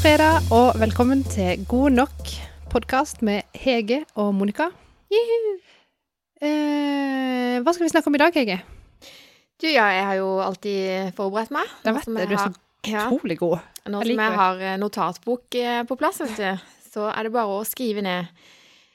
[0.00, 2.30] fredag, og velkommen til God nok
[2.72, 4.70] podkast med Hege og Monica.
[6.40, 8.60] Eh, hva skal vi snakke om i dag, Hege?
[9.60, 11.68] Du, ja, jeg har jo alltid forberedt meg.
[11.84, 12.52] Jeg vet jeg du er så
[12.88, 13.58] ja, utrolig god.
[13.92, 17.60] Nå som jeg har eh, notatbok eh, på plass, vet du, så er det bare
[17.60, 18.30] å skrive ned.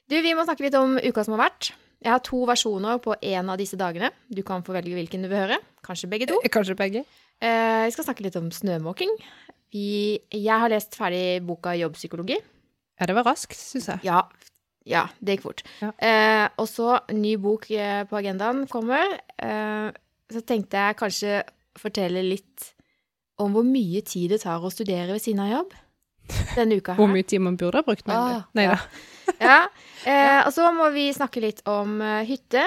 [0.10, 1.74] Du, vi må snakke litt om uka som har vært.
[2.06, 4.10] Jeg har to versjoner på en av disse dagene.
[4.30, 5.62] Du kan få velge hvilken du vil høre.
[5.86, 6.42] Kanskje begge to.
[6.42, 7.06] Eh, Kanskje begge?
[7.42, 9.12] Eh, Jeg skal snakke litt om snømåking.
[9.76, 12.38] Jeg har lest ferdig boka Jobbpsykologi.
[13.00, 14.06] Ja, det var raskt, syns jeg.
[14.08, 14.22] Ja,
[14.88, 15.64] ja, det gikk fort.
[15.82, 15.90] Ja.
[15.98, 19.18] Eh, og så ny bok eh, på agendaen kommer.
[19.42, 19.90] Eh,
[20.32, 21.40] så tenkte jeg kanskje
[21.76, 22.70] fortelle litt
[23.42, 25.74] om hvor mye tid det tar å studere ved siden av jobb
[26.56, 27.02] denne uka her.
[27.02, 28.38] Hvor mye tid man burde ha brukt mener du?
[28.38, 28.78] Ah, Nei ja.
[28.78, 29.36] da.
[29.42, 29.60] Ja.
[30.06, 32.64] Eh, og så må vi snakke litt om eh, hytte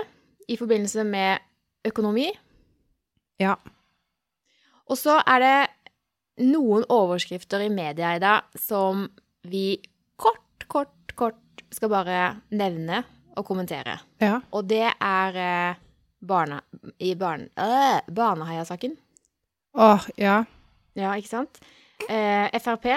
[0.50, 1.40] i forbindelse med
[1.88, 2.28] økonomi.
[3.40, 3.54] Ja.
[4.88, 5.56] Og så er det
[6.40, 9.06] noen overskrifter i media i dag som
[9.48, 9.78] vi
[10.16, 12.22] kort, kort, kort skal bare
[12.54, 13.02] nevne
[13.38, 13.98] og kommentere.
[14.22, 14.40] Ja.
[14.52, 15.84] Og det er eh,
[16.98, 18.96] i barn, øh, Baneheia-saken.
[19.78, 20.42] Åh, ja.
[20.98, 21.60] Ja, ikke sant?
[22.08, 22.88] Eh, Frp.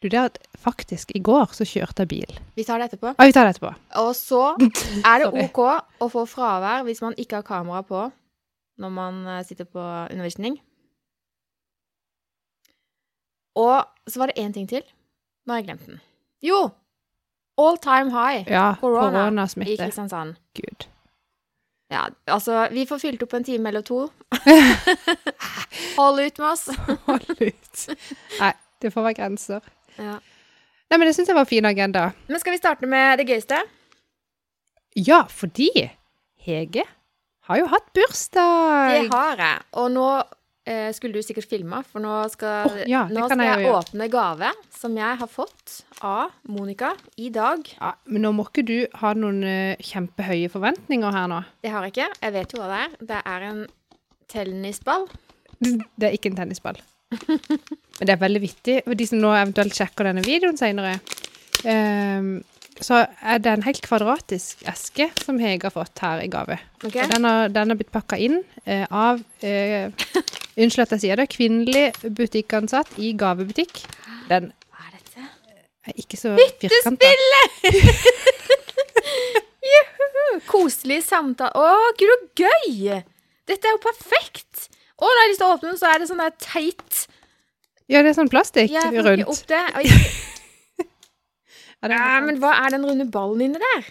[0.00, 2.38] Du, det at faktisk i går så kjørte jeg bil.
[2.56, 3.12] Vi tar det etterpå.
[3.18, 3.74] Ah, vi tar det etterpå.
[4.00, 4.54] Og så
[5.04, 5.60] er det OK
[6.00, 8.06] å få fravær hvis man ikke har kamera på
[8.80, 10.56] når man eh, sitter på undervisning.
[13.58, 14.82] Og så var det én ting til.
[15.46, 16.00] Nå har jeg glemt den.
[16.42, 16.70] Jo!
[17.60, 19.72] All time high Ja, koronasmitte.
[19.72, 19.76] i.
[19.76, 20.36] Kristiansand.
[20.56, 20.86] Gud.
[21.90, 24.04] Ja, altså, vi får fylt opp en time eller to.
[25.96, 26.68] Hold ut med oss.
[27.06, 27.82] Hold ut.
[28.40, 29.66] Nei, det får være grenser.
[29.98, 30.16] Ja.
[30.90, 32.08] Nei, men det syns jeg var en fin agenda.
[32.30, 33.58] Men skal vi starte med det gøyeste?
[34.98, 35.68] Ja, fordi
[36.46, 36.86] Hege
[37.50, 38.94] har jo hatt bursdag.
[38.94, 39.60] Det har jeg.
[39.82, 40.06] Og nå
[40.94, 44.50] skulle du sikkert filma, for nå skal, oh, ja, nå skal jeg jeg, åpne gave
[44.76, 47.64] som jeg har fått av Monica i dag.
[47.78, 51.40] Ja, men nå må ikke du ha noen eh, kjempehøye forventninger her nå.
[51.64, 52.10] Det har jeg ikke.
[52.20, 52.94] Jeg vet jo hva det er.
[53.12, 53.64] Det er en
[54.30, 55.08] tennisball.
[55.60, 56.78] Det er ikke en tennisball.
[57.98, 58.76] Men det er veldig vittig.
[58.84, 60.98] For de som nå eventuelt sjekker denne videoen senere,
[61.60, 62.40] Um,
[62.80, 66.56] så er det en helt kvadratisk eske som Hege har fått her i gave.
[66.80, 67.02] Okay.
[67.04, 69.92] Og den har, den har blitt pakka inn eh, av eh,
[70.58, 71.84] Unnskyld at jeg sier det, kvinnelig
[72.16, 73.82] butikkansatt i gavebutikk.
[74.30, 75.22] Den Hva er dette?
[75.94, 77.10] er ikke så firkanta.
[79.70, 80.26] Juhu!
[80.50, 81.52] Koselig samtale.
[81.54, 82.98] Å, gud, så gøy!
[83.50, 84.66] Dette er jo perfekt!
[85.00, 86.94] Å, når jeg har lyst til å åpne den, så er det sånn der teit.
[87.90, 89.26] Ja, det er sånn plastikk Jeg rundt.
[89.30, 89.64] opp det.
[89.80, 89.86] Oi.
[91.80, 93.86] Ja, men hva er den runde ballen inni der?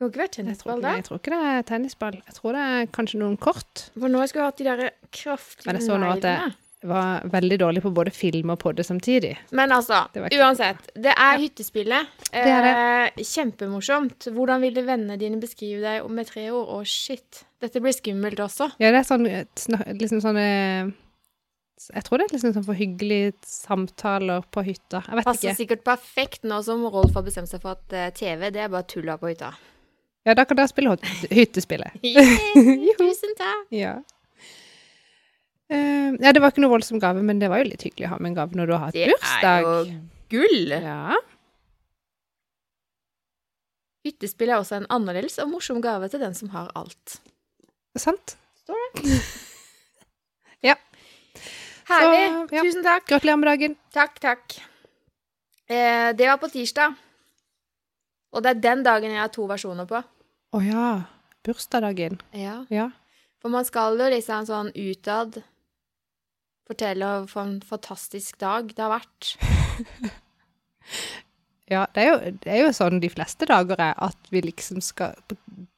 [0.00, 0.90] Det har ikke vært jeg, tennisball da.
[0.96, 2.14] jeg tror ikke det er tennisball.
[2.24, 3.82] Jeg tror det er kanskje noen kort.
[4.00, 6.54] For nå skulle jeg hatt de der kraftige Men jeg så nå at det-
[6.88, 9.34] var veldig dårlig på både film og podde samtidig.
[9.52, 10.78] Men altså, Det uansett.
[10.94, 12.06] Det er hyttespillet.
[12.32, 14.30] Det er Eh, kjempemorsomt.
[14.32, 16.68] Hvordan vil vennene dine beskrive deg med tre ord?
[16.68, 17.44] Å, shit.
[17.60, 18.70] Dette blir skummelt også.
[18.80, 19.44] Ja, det er sånn eh,
[19.92, 20.90] liksom sånn eh,
[21.92, 25.04] Jeg tror det er liksom sånn for hyggelige samtaler på hytta.
[25.06, 25.56] Jeg vet Passer ikke.
[25.60, 28.84] sikkert perfekt nå som Rolf har bestemt seg for at eh, TV, det er bare
[28.88, 29.52] tulla på hytta.
[30.28, 31.94] Ja, da kan dere spille hyt- hyttespillet.
[32.04, 33.66] Yeah, tusen takk.
[33.72, 33.94] Ja.
[35.70, 38.14] Uh, ja, det var ikke noe voldsom gave, men det var jo litt hyggelig å
[38.16, 39.74] ha med en gave når du har hatt Det er jo
[40.32, 40.72] gull.
[40.74, 41.14] Ja.
[44.06, 47.18] Hyttespill er også en annerledes og morsom gave til den som har alt.
[48.00, 48.36] Sant?
[48.64, 49.16] Står det?
[50.60, 50.74] Ja.
[51.88, 52.24] Herlig.
[52.28, 52.62] Så, ja.
[52.66, 53.06] Tusen takk.
[53.08, 53.76] Gratulerer med dagen.
[53.96, 54.56] Takk, takk.
[55.72, 56.92] Eh, det var på tirsdag.
[58.30, 60.00] Og det er den dagen jeg har to versjoner på.
[60.54, 60.88] Å ja.
[61.46, 62.20] Bursdagsdagen.
[62.36, 62.60] Ja.
[62.70, 62.90] Ja.
[63.40, 65.40] For man skal jo liksom sånn utad
[66.68, 69.34] fortelle for en fantastisk dag det har vært.
[71.70, 74.80] Ja, det er, jo, det er jo sånn de fleste dager er, at vi liksom
[74.82, 75.14] skal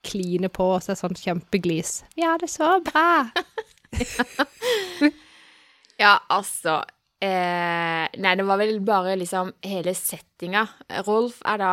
[0.09, 1.99] kline på oss et sånt kjempeglis.
[2.17, 3.29] Ja, det er så bra!
[6.01, 6.81] Ja, altså
[7.23, 10.67] eh, Nei, det var vel bare liksom hele settinga.
[11.07, 11.73] Rolf er da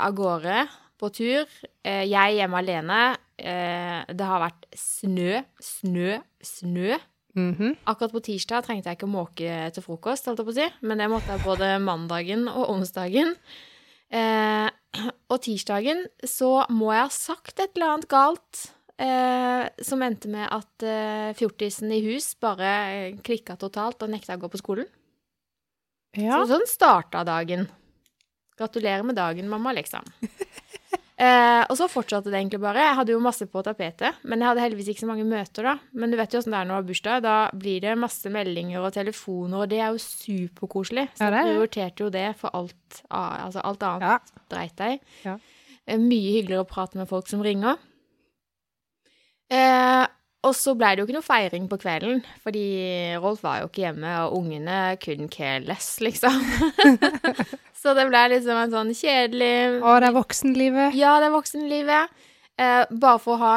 [0.00, 0.64] av gårde
[1.00, 1.46] på tur.
[1.82, 3.00] Eh, jeg hjemme alene.
[3.40, 6.98] Eh, det har vært snø, snø, snø.
[7.38, 7.76] Mhm.
[7.86, 10.68] Akkurat på tirsdag trengte jeg ikke måke til frokost, holdt jeg på å si.
[10.82, 13.36] Men det måtte jeg både mandagen og onsdagen.
[14.10, 14.68] Eh,
[15.30, 18.64] og tirsdagen så må jeg ha sagt et eller annet galt.
[19.00, 24.42] Eh, som endte med at eh, fjortisen i hus bare klikka totalt og nekta å
[24.42, 24.88] gå på skolen.
[26.18, 26.40] Ja.
[26.42, 27.68] Så sånn starta dagen.
[28.60, 30.04] Gratulerer med dagen, mamma, liksom.
[31.20, 32.80] Eh, og så fortsatte det egentlig bare.
[32.80, 35.74] Jeg hadde jo masse på tapetet, men jeg hadde heldigvis ikke så mange møter da.
[35.92, 37.18] Men du vet jo åssen det er når du har bursdag.
[37.26, 41.04] Da blir det masse meldinger og telefoner, og det er jo superkoselig.
[41.20, 44.42] Så Ja, jeg prioriterte jo det for alt, altså alt annet Ja.
[44.48, 45.04] dreit deg.
[45.26, 45.34] Ja.
[45.84, 47.76] Eh, Mye hyggeligere å prate med folk som ringer.
[49.50, 50.06] Eh,
[50.46, 52.62] og så ble det jo ikke noe feiring på kvelden, fordi
[53.20, 56.38] Rolf var jo ikke hjemme, og ungene couldn't care less, liksom.
[57.80, 60.96] så det ble liksom en sånn kjedelig Å, det er voksenlivet.
[60.96, 62.22] Ja, det er voksenlivet.
[62.60, 63.52] Eh, bare for å ha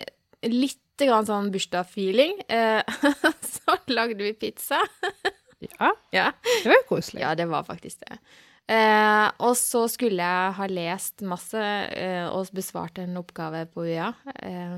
[0.00, 0.08] eh,
[0.48, 2.80] litt grann sånn bursdagsfeeling, eh,
[3.58, 4.80] så lagde vi pizza.
[5.62, 6.30] Ja, Ja.
[6.62, 7.22] det var jo koselig.
[7.26, 8.16] Ja, det var faktisk det.
[8.72, 14.12] Eh, og så skulle jeg ha lest masse eh, og besvart en oppgave på UiA.
[14.38, 14.76] Eh,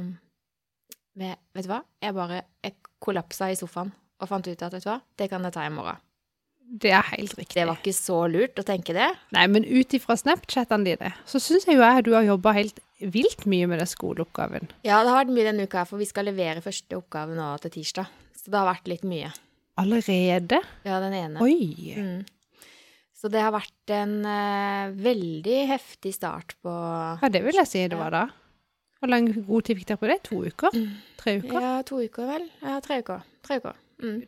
[1.18, 1.82] vet, vet du hva?
[2.02, 5.44] Jeg bare jeg kollapsa i sofaen og fant ut at vet du hva, det kan
[5.44, 6.00] jeg ta i morgen.
[6.64, 7.58] Det er helt riktig.
[7.58, 9.10] Det var ikke så lurt å tenke det.
[9.36, 12.80] Nei, men ut ifra Snapchatene dine, så syns jeg jo jeg du har jobba helt
[13.12, 14.70] vilt mye med den skoleoppgaven.
[14.86, 17.50] Ja, det har vært mye denne uka, her, for vi skal levere første oppgave nå
[17.62, 18.08] til tirsdag.
[18.38, 19.28] Så det har vært litt mye.
[19.80, 20.62] Allerede?
[20.86, 21.44] Ja, den ene.
[21.44, 21.92] Oi.
[21.98, 22.70] Mm.
[23.18, 27.84] Så det har vært en uh, veldig heftig start på Ja, det vil jeg si
[27.88, 28.24] det var da.
[29.04, 30.14] Hvor lang god tid fikk dere på det?
[30.30, 30.76] To uker?
[31.20, 31.60] Tre uker?
[31.60, 32.46] Ja, to uker, vel?
[32.64, 33.20] Ja, tre uker.
[33.44, 33.76] Tre uker.
[34.00, 34.22] Mm.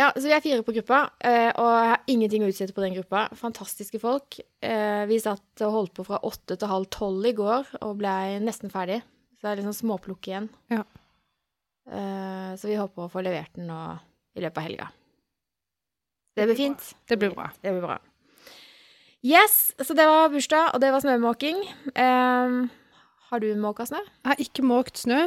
[0.00, 2.82] Ja, så vi er fire på gruppa, eh, og jeg har ingenting å utsette på
[2.82, 3.26] den gruppa.
[3.38, 4.40] Fantastiske folk.
[4.64, 8.14] Eh, Vi satt og holdt på fra åtte til halv tolv i går, og ble
[8.42, 9.02] nesten ferdig.
[9.38, 10.48] Så det er sånn småplukk igjen.
[10.72, 10.82] Ja.
[11.86, 13.78] Eh, Så vi håper å få levert den nå
[14.34, 14.88] i løpet av helga.
[16.34, 16.94] Det blir fint.
[17.06, 17.50] Det blir bra.
[17.62, 17.98] Det blir bra.
[19.22, 21.62] Yes, så det var bursdag, og det var snømåking.
[23.34, 23.98] Har du måka snø?
[23.98, 25.24] Jeg har ikke måkt snø.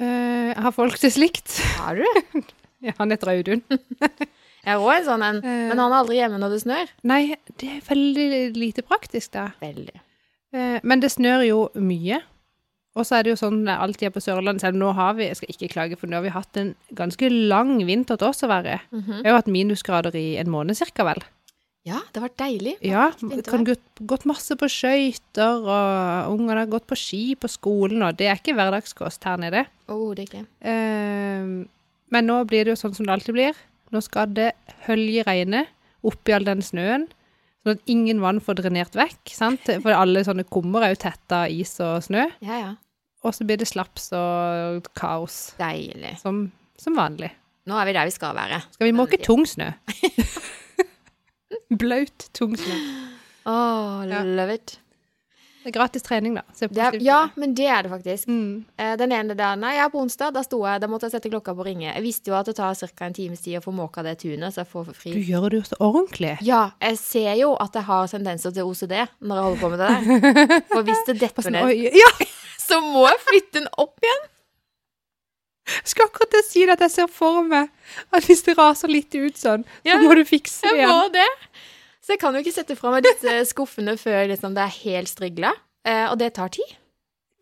[0.00, 1.58] Uh, jeg har folk til slikt.
[1.82, 2.06] Har du?
[2.78, 3.60] Ja, han heter Audun.
[4.62, 5.64] Jeg er òg en sånn en, Eh.
[5.66, 6.90] men han er aldri hjemme når det snør.
[7.10, 9.48] Nei, det er veldig lite praktisk, da.
[9.58, 9.96] Veldig.
[10.54, 12.20] Uh, Men det snør jo mye.
[12.94, 15.40] Og så er det jo sånn alltid på Sørlandet, selv om nå har vi, jeg
[15.40, 18.52] skal ikke klage, for nå har vi hatt en ganske lang vinter til oss å
[18.54, 18.78] være.
[18.94, 19.10] Mhm.
[19.18, 21.20] Vi har jo hatt minusgrader i en måned cirka, vel.
[21.88, 22.74] Ja, det har vært deilig.
[22.84, 23.06] Ja,
[23.48, 28.18] kan gått, gått masse på skøyter, og ungene har gått på ski på skolen, og
[28.20, 29.64] det er ikke hverdagskost her nede.
[29.88, 30.44] Oh, det er ikke.
[30.62, 31.66] Uh,
[32.12, 33.58] men nå blir det jo sånn som det alltid blir.
[33.94, 34.50] Nå skal det
[34.86, 35.64] hølje regne
[36.06, 37.06] oppi all den snøen,
[37.64, 39.66] sånn at ingen vann får drenert vekk, sant?
[39.84, 42.70] For alle sånne kummer er jo tetta av is og snø, Ja, ja.
[43.24, 46.14] og så blir det slaps og kaos, Deilig.
[46.22, 46.44] som,
[46.80, 47.32] som vanlig.
[47.68, 48.62] Nå er vi der vi skal være.
[48.76, 49.66] Skal vi måke tung snø?
[51.70, 52.76] Blaut, tung snø.
[53.46, 54.22] Åh, Ja.
[54.24, 54.78] love it.
[55.64, 56.42] Det er gratis trening, da.
[56.54, 58.28] Se Det er, ja, men det er det faktisk.
[58.28, 58.64] Mm.
[58.78, 61.28] Eh, Den ene der, nei, ja, på onsdag, da sto jeg, da måtte jeg sette
[61.28, 61.92] klokka på ringe.
[61.92, 63.04] Jeg visste jo at det tar ca.
[63.04, 65.12] en times tid å få måka det tunet, så jeg får fri.
[65.12, 66.38] Du gjør det jo så ordentlig.
[66.40, 69.78] Ja, jeg ser jo at jeg har tendenser til OCD når jeg holder på med
[69.78, 70.62] det der.
[70.72, 72.10] For hvis det detter Sånn, ned, ja,
[72.68, 74.24] så må jeg flytte den opp igjen.
[75.68, 77.68] Jeg skal akkurat til å si det at jeg ser for meg
[78.12, 81.08] at hvis det raser litt ut sånn, Ja, så må du fikse det Jeg må
[81.14, 81.26] det.
[82.02, 85.08] Så jeg kan jo ikke sette fra meg disse skuffene før liksom, det er helt
[85.12, 85.52] strigla.
[85.84, 86.76] Eh, og det tar tid.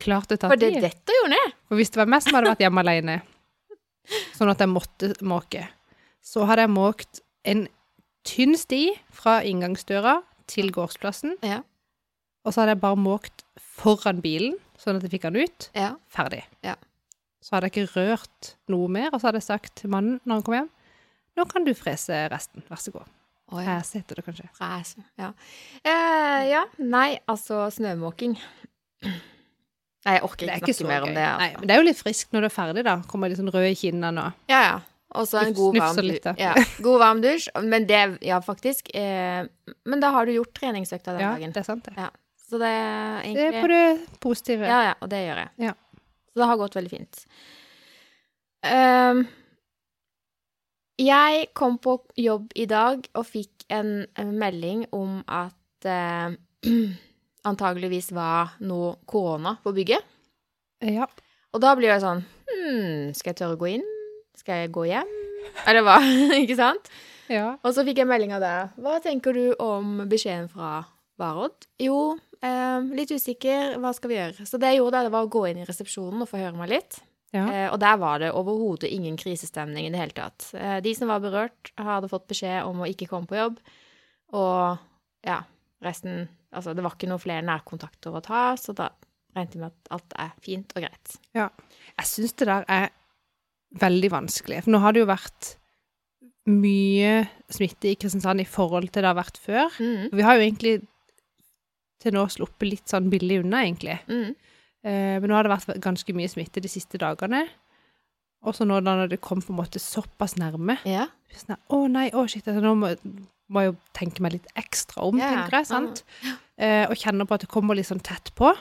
[0.02, 0.82] Klart det tar For det tid.
[0.84, 1.54] detter jo ned.
[1.70, 3.20] For hvis det var meg som hadde vært hjemme alene,
[4.36, 5.62] sånn at jeg måtte måke,
[6.22, 7.64] så hadde jeg måkt en
[8.26, 8.82] tynn sti
[9.14, 10.18] fra inngangsdøra
[10.50, 11.60] til gårdsplassen, Ja.
[12.44, 13.44] og så hadde jeg bare måkt
[13.78, 15.70] foran bilen, sånn at jeg fikk den ut.
[15.74, 15.94] Ja.
[16.12, 16.42] Ferdig.
[16.66, 16.74] Ja.
[17.46, 20.40] Så hadde jeg ikke rørt noe mer, og så hadde jeg sagt til mannen når
[20.40, 20.70] han kom hjem,
[21.38, 23.06] nå kan du frese resten, vær så god.
[23.52, 23.76] Å, ja.
[23.76, 24.48] Frese heter det kanskje.
[24.56, 25.28] Frese, Ja.
[25.86, 26.64] Eh, ja.
[26.82, 28.34] Nei, altså snømåking.
[29.06, 31.08] Nei, jeg orker er ikke ikke snakke så mer gøy.
[31.08, 31.22] om det.
[31.26, 31.60] Nei, Altså.
[31.60, 32.96] men det er jo litt friskt når du er ferdig, da.
[33.10, 34.76] Kommer litt sånn rød i kinnene og Ja, ja.
[35.16, 37.46] Og så en god varm, litt, ja, god varm dusj.
[37.62, 38.90] Men det, ja, faktisk.
[38.94, 39.46] Eh,
[39.86, 41.52] men da har du gjort treningsøkta den Ja, dagen.
[41.54, 42.10] det er sant, det.
[42.50, 44.66] Så det er Det egentlig er på det positive.
[44.66, 45.50] Ja, ja, og det gjør jeg.
[45.58, 45.72] Ja.
[46.36, 47.20] Så det har gått veldig fint.
[48.60, 49.22] Um,
[51.00, 56.36] jeg kom på jobb i dag og fikk en, en melding om at uh,
[57.48, 60.04] antageligvis var noe korona på bygget.
[60.84, 61.08] Ja.
[61.56, 63.86] Og da blir jeg sånn Hm, skal jeg tørre å gå inn?
[64.36, 65.08] Skal jeg gå hjem?
[65.64, 65.96] Eller hva?
[66.42, 66.92] Ikke sant?
[67.32, 67.54] ja.
[67.64, 68.76] Og så fikk jeg melding av deg.
[68.84, 70.82] Hva tenker du om beskjeden fra
[71.16, 71.64] Varodd?
[71.80, 73.76] Jo, eh, litt usikker.
[73.82, 74.46] Hva skal vi gjøre?
[74.48, 76.56] Så det jeg gjorde, da, det var å gå inn i resepsjonen og få høre
[76.58, 77.00] meg litt.
[77.34, 77.44] Ja.
[77.44, 80.48] Eh, og der var det overhodet ingen krisestemning i det hele tatt.
[80.56, 83.60] Eh, de som var berørt, hadde fått beskjed om å ikke komme på jobb.
[84.36, 85.42] Og ja,
[85.84, 86.26] resten
[86.56, 88.86] Altså, det var ikke noen flere nærkontakter å ta, så da
[89.36, 91.16] regnet jeg med at alt er fint og greit.
[91.36, 91.50] Ja.
[91.98, 92.86] Jeg syns det der er
[93.82, 94.62] veldig vanskelig.
[94.64, 95.50] For nå har det jo vært
[96.48, 99.76] mye smitte i Kristiansand i forhold til det har vært før.
[99.76, 100.14] Mm.
[100.16, 100.74] Vi har jo egentlig
[102.02, 103.98] til nå sluppet litt sånn billig unna, egentlig.
[104.10, 104.34] Mm.
[104.86, 107.46] Eh, men nå har det vært ganske mye smitte de siste dagene.
[108.46, 111.08] Og så nå da når det kom på en måte såpass nærme Ja.
[111.34, 112.92] sånn, Å nei, å shit, altså, nå må,
[113.50, 116.04] må jeg jo tenke meg litt ekstra om, Ja, tenker jeg, sant?
[116.58, 118.52] Eh, og kjenner på at det kommer litt sånn tett på.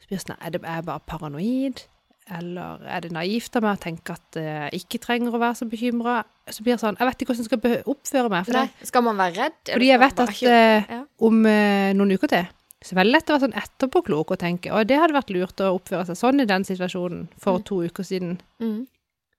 [0.00, 1.84] Så blir det sånn, er jeg bare paranoid?
[2.32, 5.58] Eller er det naivt av meg å tenke at eh, jeg ikke trenger å være
[5.58, 6.22] så bekymra?
[6.48, 8.46] Så blir det sånn, jeg vet ikke hvordan jeg skal oppføre meg.
[8.48, 9.58] For Nei, skal man være redd?
[9.74, 11.00] fordi jeg vet at eh, Ja.
[11.28, 12.46] om eh, noen uker til
[12.84, 15.30] så er det veldig lett å være sånn etterpåklok og tenke å, det hadde vært
[15.32, 17.64] lurt å oppføre seg sånn i den situasjonen for Mm.
[17.64, 18.34] to uker siden.
[18.60, 18.86] Mm.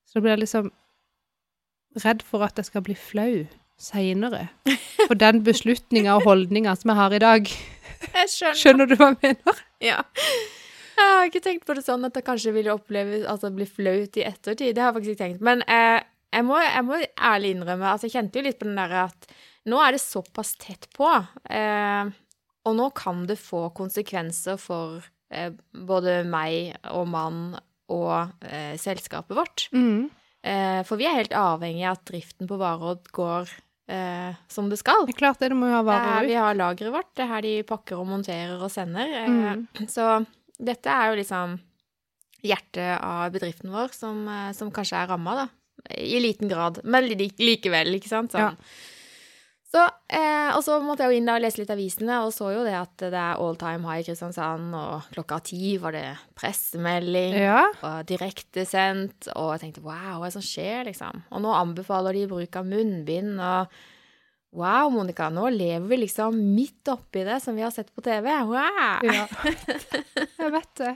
[0.09, 0.71] Så blir jeg liksom
[2.03, 3.45] redd for at jeg skal bli flau
[3.77, 4.47] seinere
[5.07, 7.51] for den beslutninga og holdninga som jeg har i dag.
[8.15, 8.57] Jeg skjønner.
[8.61, 9.61] Skjønner du hva jeg mener?
[9.83, 9.99] Ja.
[10.99, 14.17] Jeg har ikke tenkt på det sånn at jeg kanskje ville oppleve altså bli flaut
[14.19, 14.75] i ettertid.
[14.75, 15.41] Det har jeg faktisk ikke tenkt.
[15.45, 15.99] Men eh,
[16.35, 16.99] jeg, må, jeg må
[17.31, 19.27] ærlig innrømme altså Jeg kjente jo litt på den derre at
[19.65, 21.09] nå er det såpass tett på.
[21.49, 22.13] Eh,
[22.65, 27.41] og nå kan det få konsekvenser for eh, både meg og mann
[27.93, 29.67] og eh, selskapet vårt.
[29.75, 30.07] Mm.
[30.45, 33.49] Eh, for vi er helt avhengig av at driften på Varodd går
[33.89, 35.05] eh, som det skal.
[35.05, 36.29] Det er klart det, det må jo ha varer ut.
[36.29, 37.11] vi har lageret vårt.
[37.17, 39.13] Det er her de pakker og monterer og sender.
[39.23, 39.67] Eh, Mm.
[39.97, 40.07] Så
[40.59, 41.59] dette er jo liksom
[42.45, 45.47] hjertet av bedriften vår som, eh, som kanskje er ramma, da.
[45.97, 48.33] I liten grad, men likevel, ikke sant.
[48.33, 48.57] Sånn.
[49.75, 52.61] Så, eh, og så måtte jeg jo inn og lese litt avisene, og så jo
[52.63, 56.05] det at det er all time high i Kristiansand, og klokka ti var det
[56.37, 57.35] pressemelding.
[57.43, 57.65] Ja.
[57.83, 61.25] Og direktesendt, og jeg tenkte wow, hva er det som skjer, liksom?
[61.29, 63.75] Og nå anbefaler de bruk av munnbind, og
[64.55, 68.29] wow, Monica, nå lever vi liksom midt oppi det som vi har sett på TV.
[68.47, 69.03] Wow!
[69.03, 69.25] ja.
[70.39, 70.93] Jeg vet det.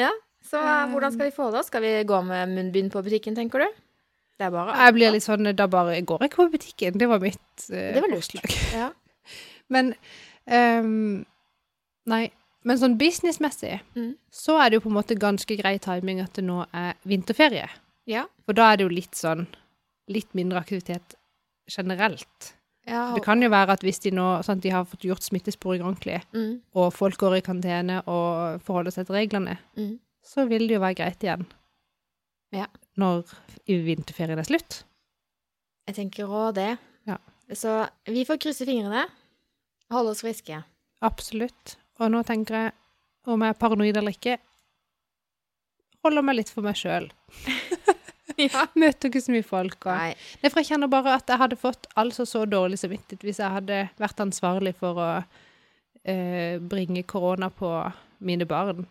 [0.00, 0.10] Ja,
[0.46, 1.64] Så eh, hvordan skal vi få det?
[1.66, 3.68] Skal vi gå med munnbind på butikken, tenker du?
[4.36, 6.98] Det er bare Jeg blir litt sånn Da bare går jeg ikke på butikken.
[7.00, 8.34] Det var mitt uh, Det var lurt.
[8.76, 8.90] Ja.
[9.72, 9.94] Men
[10.46, 11.24] um,
[12.06, 12.26] Nei.
[12.66, 14.12] Men sånn businessmessig Mm.
[14.34, 17.68] så er det jo på en måte ganske grei timing at det nå er vinterferie.
[18.10, 18.24] Ja.
[18.44, 19.46] For da er det jo litt sånn
[20.10, 21.14] Litt mindre aktivitet
[21.70, 22.52] generelt.
[22.86, 23.02] Ja.
[23.16, 26.20] Det kan jo være at hvis de nå sånn de har fått gjort smittesporing ordentlig,
[26.32, 29.96] Mm, og folk går i karantene og forholder seg til reglene, mm.
[30.22, 31.46] så vil det jo være greit igjen.
[32.54, 32.68] Ja.
[32.96, 33.26] Når
[33.66, 34.84] vinterferien er slutt.
[35.86, 36.76] Jeg tenker òg det.
[37.06, 37.18] Ja.
[37.54, 37.74] Så
[38.06, 39.06] vi får krysse fingrene.
[39.92, 40.62] Holde oss friske.
[41.06, 41.76] Absolutt.
[41.98, 42.72] Og nå tenker jeg,
[43.26, 44.38] om jeg er paranoid eller ikke,
[46.06, 47.10] holder meg litt for meg sjøl.
[48.44, 48.66] ja.
[48.78, 49.78] Møter ikke så mye folk.
[49.86, 49.92] Og...
[49.92, 50.12] Nei.
[50.42, 53.54] Nei, for jeg kjenner bare at jeg hadde fått altså så dårlig samvittighet hvis jeg
[53.58, 55.10] hadde vært ansvarlig for å
[56.04, 57.72] eh, bringe korona på
[58.26, 58.86] mine barn.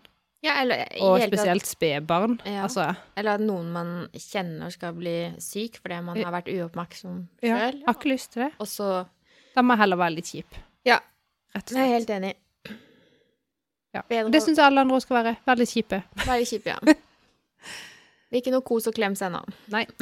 [0.46, 2.38] Ja, eller Og spesielt spedbarn.
[2.46, 2.68] Ja.
[2.68, 7.72] Altså, Eller at noen man kjenner skal bli syk fordi man har vært uoppmerksom ja,
[7.72, 8.52] har ikke lyst til det.
[8.62, 8.90] Og så
[9.56, 10.60] Da må jeg heller være litt kjip.
[10.86, 11.00] Ja.
[11.56, 12.34] Rett og Jeg er helt enig.
[13.96, 14.02] Ja.
[14.28, 15.36] Det syns jeg alle andre skal være.
[15.48, 16.02] Være litt kjipe.
[16.26, 16.96] være kjipe, ja.
[18.30, 19.42] Det er ikke noe kos og klems ennå.
[19.74, 19.86] Nei.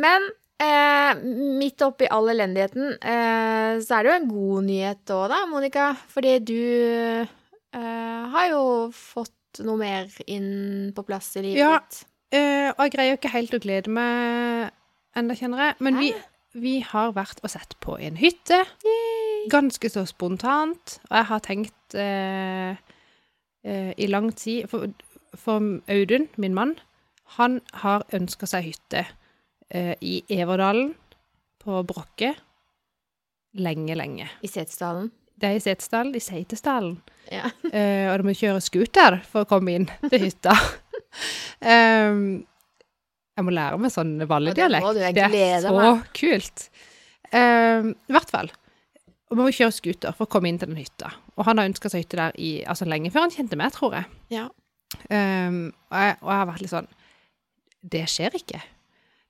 [0.00, 0.26] Men
[0.62, 1.18] eh,
[1.60, 5.88] midt oppi all elendigheten, eh, så er det jo en god nyhet òg, da, Monica.
[6.12, 8.62] Fordi du eh, har jo
[8.96, 11.74] fått noe mer inn på plass i livet Ja.
[11.80, 12.04] ditt.
[12.30, 14.68] Ja, og jeg greier jo ikke helt å glede meg
[15.18, 15.74] enda, kjenner jeg.
[15.82, 16.12] Men vi,
[16.54, 18.60] vi har vært og sett på en hytte.
[19.50, 21.00] Ganske så spontant.
[21.10, 22.78] Og jeg har tenkt eh,
[23.66, 24.86] eh, i lang tid For,
[25.38, 26.74] for Audun, min mann,
[27.36, 29.04] han har ønska seg hytte
[29.70, 30.94] eh, i Everdalen
[31.62, 32.32] på Brokke
[33.54, 34.28] lenge, lenge.
[34.42, 35.10] I Setesdalen.
[35.40, 36.98] Det er i Setesdalen, i Seitesdalen.
[37.30, 37.50] Ja.
[37.70, 40.54] Eh, og du må kjøre scooter for å komme inn til hytta.
[41.62, 42.40] um,
[43.36, 44.88] jeg må lære meg sånn valledialekt.
[44.98, 46.08] Det Det er så meg.
[46.18, 46.64] kult.
[47.30, 48.50] Um, I hvert fall.
[49.30, 51.12] Og man må kjøre scooter for å komme inn til den hytta.
[51.38, 53.94] Og han har ønska seg hytte der i, altså lenge før han kjente meg, tror
[54.00, 54.10] jeg.
[54.34, 54.48] Ja.
[55.10, 56.88] Em, og, jeg og jeg har vært litt sånn
[57.94, 58.58] Det skjer ikke.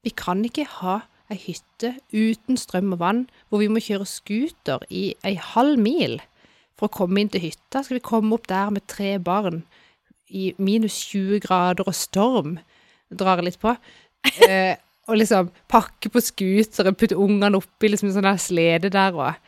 [0.06, 1.00] Vi kan ikke ha
[1.30, 6.18] ei hytte uten strøm og vann, hvor vi må kjøre scooter i ei halv mil
[6.78, 7.84] for å komme inn til hytta.
[7.84, 9.62] Skal vi komme opp der med tre barn
[10.26, 12.58] i minus 20 grader og storm,
[13.10, 13.76] drar litt på,
[14.20, 14.76] Uh,
[15.08, 19.38] og liksom pakke på scooteren, putte ungene oppi liksom en sånn slede der og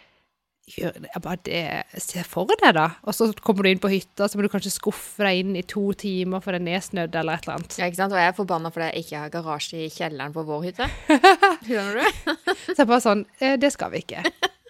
[0.71, 1.63] gjør jeg bare det,
[2.03, 2.85] Se for deg, da.
[3.03, 5.65] Og så kommer du inn på hytta, så må du kanskje skuffe deg inn i
[5.67, 7.79] to timer for det er nedsnødd eller et eller annet.
[7.81, 8.15] ja, ikke sant?
[8.15, 10.89] Og jeg er forbanna fordi jeg ikke har garasje i kjelleren på vår hytte.
[11.67, 12.47] Skjønner du?
[12.69, 14.23] Så jeg bare sånn eh, Det skal vi ikke.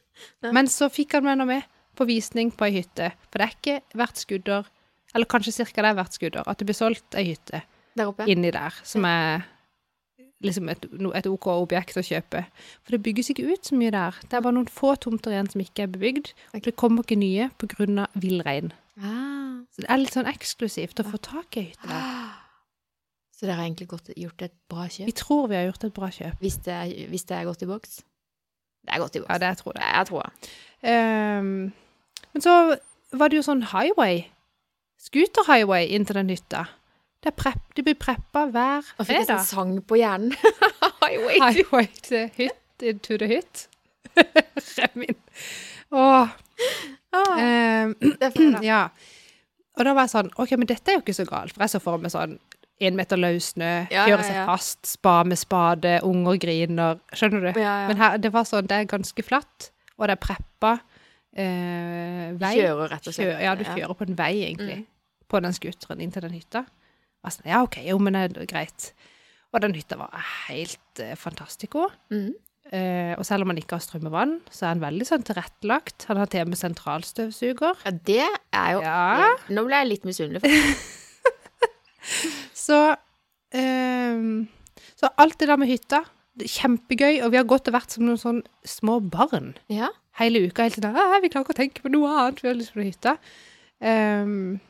[0.56, 1.68] Men så fikk han meg nå med
[1.98, 3.10] på visning på ei hytte.
[3.28, 4.68] For det er ikke hvert skudder,
[5.12, 7.60] eller kanskje cirka det er hvert skudder, at det blir solgt ei hytte
[8.00, 9.44] Der inni der som er
[10.42, 10.84] liksom et,
[11.18, 12.44] et OK objekt å kjøpe.
[12.82, 14.18] For det bygges ikke ut så mye der.
[14.26, 16.32] Det er bare noen få tomter igjen som ikke er bebygd.
[16.52, 18.06] Og det kommer ikke nye pga.
[18.14, 18.72] villrein.
[19.00, 19.62] Ah.
[19.72, 22.08] Så det er litt sånn eksklusivt å få tak i hytte der.
[23.42, 23.88] Så dere har egentlig
[24.22, 25.06] gjort et bra kjøp?
[25.08, 26.36] Vi tror vi har gjort et bra kjøp.
[26.44, 27.96] Hvis det, er- hvis det er godt i boks?
[28.86, 29.30] Det er godt i boks.
[29.32, 29.88] Ja, det tror jeg.
[29.96, 30.52] jeg tror det.
[30.92, 31.72] Ehm,
[32.34, 32.54] men så
[33.18, 34.22] var det jo sånn highway.
[35.02, 36.66] Scooter-highway inn til den hytta.
[37.22, 39.44] Det er prepp, de blir preppa hver og fikk jeg fredag.
[39.46, 40.32] sånn sang på hjernen.
[41.04, 41.38] Highway.
[41.38, 43.68] Highway to hytt, to the hytt.
[44.78, 45.18] Remin.
[45.94, 46.32] Åh.
[47.12, 48.64] Ah, ehm, det er fredag.
[48.72, 48.88] ja.
[49.78, 51.54] Og da var jeg sånn, ok, men dette er jo ikke så galt.
[51.54, 52.34] For jeg så for meg sånn,
[52.82, 54.44] en meter løs snø, Ja, kjøre ja, seg ja.
[54.50, 56.98] fast, spa med spade, unger griner.
[57.14, 57.50] Skjønner du?
[57.54, 57.88] Ja, ja.
[57.92, 60.74] Men her, det var sånn, det er ganske flatt, og det er preppa
[61.38, 62.54] eh, vei.
[62.58, 63.28] Kjører rett og slett.
[63.28, 64.82] Kjører, ja, du kjører på en vei, egentlig.
[64.82, 64.88] Mm.
[65.30, 66.66] På den scooteren inn til den hytta.
[67.22, 68.92] Og sånn, ja, ok, jo, men det er greit.
[69.52, 70.14] Og den hytta var
[70.48, 71.86] helt eh, fantastico.
[72.10, 72.32] Mm.
[72.72, 75.26] Eh, og selv om han ikke har strøm og vann, så er han veldig sånn
[75.28, 76.06] tilrettelagt.
[76.08, 77.82] Han har til og med sentralstøvsuger.
[77.84, 79.30] Ja, det er jo Ja.
[79.52, 80.42] Nå ble jeg litt misunnelig.
[82.62, 82.76] Så,
[83.54, 84.46] ehm,
[84.98, 86.02] så alt det der med hytta,
[86.38, 89.52] det er kjempegøy, og vi har gått og vært som noen sånn små barn.
[89.72, 89.90] Ja.
[90.20, 92.58] hele uka helt sånn «Æ, Vi klarer ikke å tenke på noe annet, vi har
[92.58, 93.16] lyst på hytta.
[93.80, 94.60] Ehm,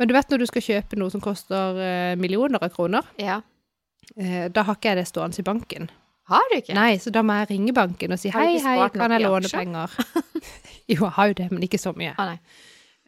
[0.00, 3.42] men du vet når du skal kjøpe noe som koster eh, millioner av kroner, ja.
[4.16, 5.90] eh, da har ikke jeg det stående i banken.
[6.30, 6.76] Har du ikke?
[6.78, 9.96] Nei, så da må jeg ringe banken og si hei, hei, kan jeg låne penger?
[10.92, 12.14] jo, jeg har jo det, men ikke så mye.
[12.22, 12.36] Ah.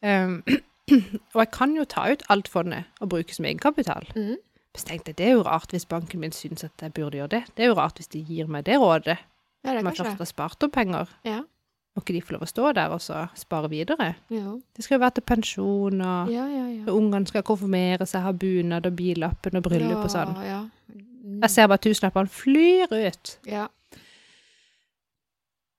[0.02, 0.40] Ehm,
[1.32, 4.10] og jeg kan jo ta ut alt fondet og bruke som egenkapital.
[4.18, 4.36] Mm.
[4.76, 7.36] Så tenkte jeg, det er jo rart hvis banken min syns at jeg burde gjøre
[7.36, 7.42] det.
[7.56, 9.20] Det er jo rart hvis de gir meg det rådet,
[9.62, 11.10] Ja, det er kanskje jeg først har spart opp penger.
[11.22, 11.44] Ja.
[11.92, 14.14] Må ikke de få lov å stå der og så spare videre?
[14.32, 14.54] Ja.
[14.72, 16.86] Det skal jo være til pensjon, og Ja, ja, ja.
[16.88, 20.32] ungene skal konfirmere seg, ha bunad og billappen og bryllup og sånn.
[20.32, 21.40] Mm.
[21.42, 23.38] Jeg ser bare tusenlappene flyr ut.
[23.46, 23.68] ja.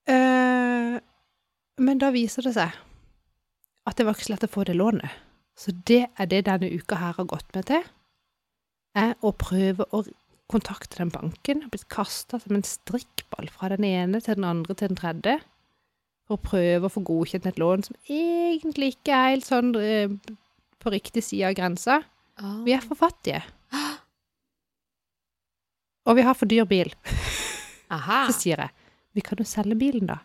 [0.03, 1.00] Uh,
[1.79, 2.74] men da viser det seg
[3.88, 5.14] at det var ikke så lett å få det lånet.
[5.55, 7.83] Så det er det denne uka her har gått med til,
[9.00, 10.03] er å prøve å
[10.51, 11.64] kontakte den banken.
[11.64, 15.40] Har blitt kasta som en strikkball fra den ene til den andre til den tredje.
[16.27, 20.12] For å prøve å få godkjent et lån som egentlig ikke er helt sånn eh,
[20.79, 22.00] på riktig side av grensa.
[22.40, 22.62] Oh.
[22.66, 23.44] Vi er for fattige.
[26.07, 26.94] Og vi har for dyr bil.
[27.94, 28.25] Aha.
[28.29, 28.74] Så sier jeg,
[29.16, 30.22] vi kan jo selge bilen da.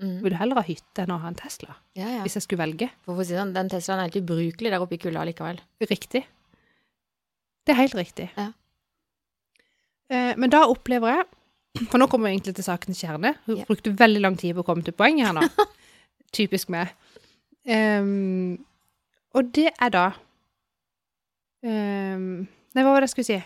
[0.00, 0.20] Mm.
[0.24, 1.74] Vil du heller ha hytte enn å ha en Tesla?
[1.98, 2.20] Ja, ja.
[2.24, 2.88] Hvis jeg skulle velge.
[3.04, 5.60] For å si sånn, den Teslaen er helt ubrukelig der oppe i kulda likevel.
[5.84, 6.22] Riktig.
[7.66, 8.30] Det er helt riktig.
[8.38, 8.48] Ja.
[10.10, 11.26] Eh, men da opplever jeg
[11.78, 13.34] For nå kommer vi egentlig til sakens kjerne.
[13.46, 13.68] Hun yeah.
[13.68, 15.44] brukte veldig lang tid på å komme til poenget her nå.
[16.36, 16.90] Typisk meg.
[17.68, 18.58] Um,
[19.36, 20.04] og det er da
[21.62, 23.38] um, Nei, hva var det jeg skulle si?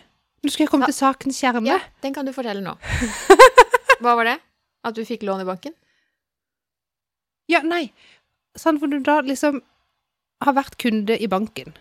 [0.45, 1.65] Nå skulle jeg komme til sakens kjerne.
[1.69, 2.77] Ja, den kan du fortelle nå.
[4.05, 4.37] Hva var det?
[4.85, 5.73] At du fikk lån i banken?
[7.49, 7.87] Ja, nei.
[8.59, 9.63] Sånn, for du da liksom
[10.45, 11.73] har vært kunde i banken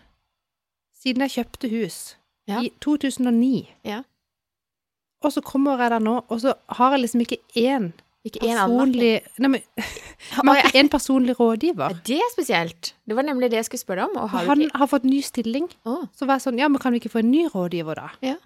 [1.04, 1.96] siden jeg kjøpte hus
[2.48, 2.62] Ja.
[2.64, 3.68] i 2009.
[3.84, 4.02] Ja.
[5.24, 7.92] Og så kommer jeg der nå, og så har jeg liksom ikke én
[8.24, 9.60] Ikke én personlig Nei, men
[10.48, 11.96] har ikke én personlig rådgiver.
[12.08, 12.94] Det er spesielt.
[13.08, 14.16] Det var nemlig det jeg skulle spørre om.
[14.32, 14.78] Har han ikke...
[14.80, 15.68] har fått ny stilling.
[15.84, 16.04] Oh.
[16.16, 18.08] Så var jeg sånn, ja, men kan vi ikke få en ny rådgiver, da?
[18.24, 18.36] Ja.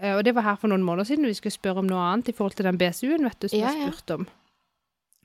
[0.00, 2.30] Eh, Og det var her for noen måneder siden vi skulle spørre om noe annet
[2.30, 4.28] i forhold til den BSU-en, vet du, som Ja, jeg spurte om.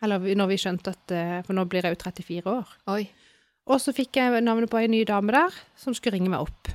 [0.04, 2.74] Eller når vi skjønte at eh, For nå blir jeg jo 34 år.
[2.94, 3.04] oi.
[3.72, 6.68] Og så fikk jeg navnet på ei ny dame der, som skulle ringe meg opp.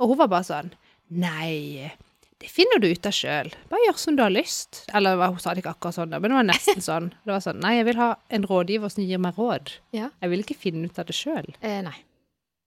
[0.00, 0.70] Og hun var bare sånn
[1.20, 1.90] Nei,
[2.42, 3.52] det finner du ut av sjøl.
[3.70, 4.82] Bare gjør som du har lyst.
[4.94, 7.06] Eller hun sa det ikke akkurat sånn, men det var nesten sånn.
[7.24, 9.72] Det var sånn Nei, jeg vil ha en rådgiver som gir meg råd.
[9.96, 10.10] Ja.
[10.20, 11.46] Jeg vil ikke finne ut av det sjøl.
[11.62, 11.94] Eh, nei.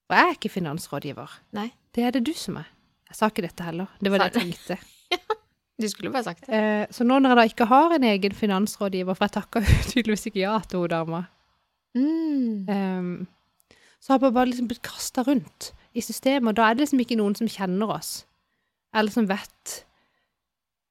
[0.08, 1.34] Og jeg er ikke finansrådgiver.
[1.58, 1.67] Nei.
[1.93, 2.69] Det er det du som er.
[3.12, 3.91] Jeg sa ikke dette heller.
[3.99, 4.80] Det var det jeg tenkte.
[5.77, 6.58] Du skulle bare sagt det.
[6.58, 10.23] Eh, så nå når jeg da ikke har en egen finansrådgiver, for jeg takka tydeligvis
[10.32, 11.19] ikke ja til hun dama,
[11.95, 12.65] Mm.
[12.69, 13.27] eh,
[14.01, 16.99] så har jeg bare liksom blitt kasta rundt i systemet, og da er det liksom
[17.01, 18.25] ikke noen som kjenner oss,
[18.97, 19.75] eller som vet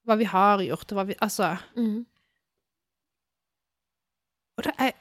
[0.07, 2.05] hva vi har gjort, og hva vi Altså Mm.
[4.57, 4.93] Og det er,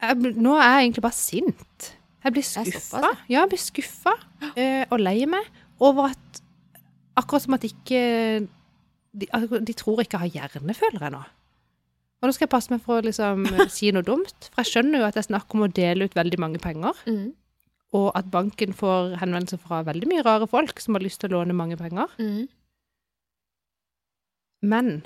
[0.00, 1.90] jeg, Nå er jeg egentlig bare sint.
[2.22, 3.02] Jeg blir skuffa.
[3.02, 4.14] Ja, jeg blir skuffa
[4.56, 5.48] eh, og lei meg
[5.82, 6.42] over at
[7.18, 7.98] Akkurat som at ikke
[9.12, 11.18] de, de tror ikke jeg har hjernefølere nå.
[12.22, 13.44] Og nå skal jeg passe meg for å liksom
[13.76, 16.16] si noe dumt, for jeg skjønner jo at det er snakk om å dele ut
[16.16, 16.96] veldig mange penger.
[17.04, 17.34] Mm.
[17.92, 21.38] Og at banken får henvendelser fra veldig mye rare folk som har lyst til å
[21.42, 22.08] låne mange penger.
[22.18, 22.46] Mm.
[24.62, 25.02] Men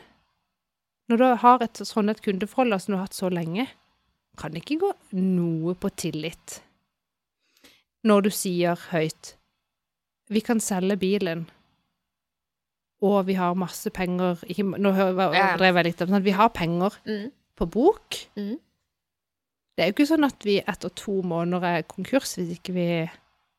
[1.11, 3.67] når du har et sånn et kundeforhold som du har hatt så lenge,
[4.37, 6.61] kan det ikke gå noe på tillit
[8.07, 9.33] når du sier høyt
[10.31, 11.47] Vi kan selge bilen
[13.07, 16.95] og vi har masse penger ikke, Nå drev jeg litt, om sånn, vi har penger
[17.07, 17.31] Mm.
[17.57, 18.17] på bok.
[18.37, 18.59] Mm.
[19.77, 22.87] Det er jo ikke sånn at vi etter to måneder er konkurs hvis vi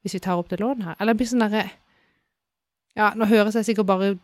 [0.05, 0.95] hvis vi tar opp det lånet her.
[0.99, 1.67] Eller det blir sånn derre
[2.97, 4.15] Ja, nå høres jeg sikkert bare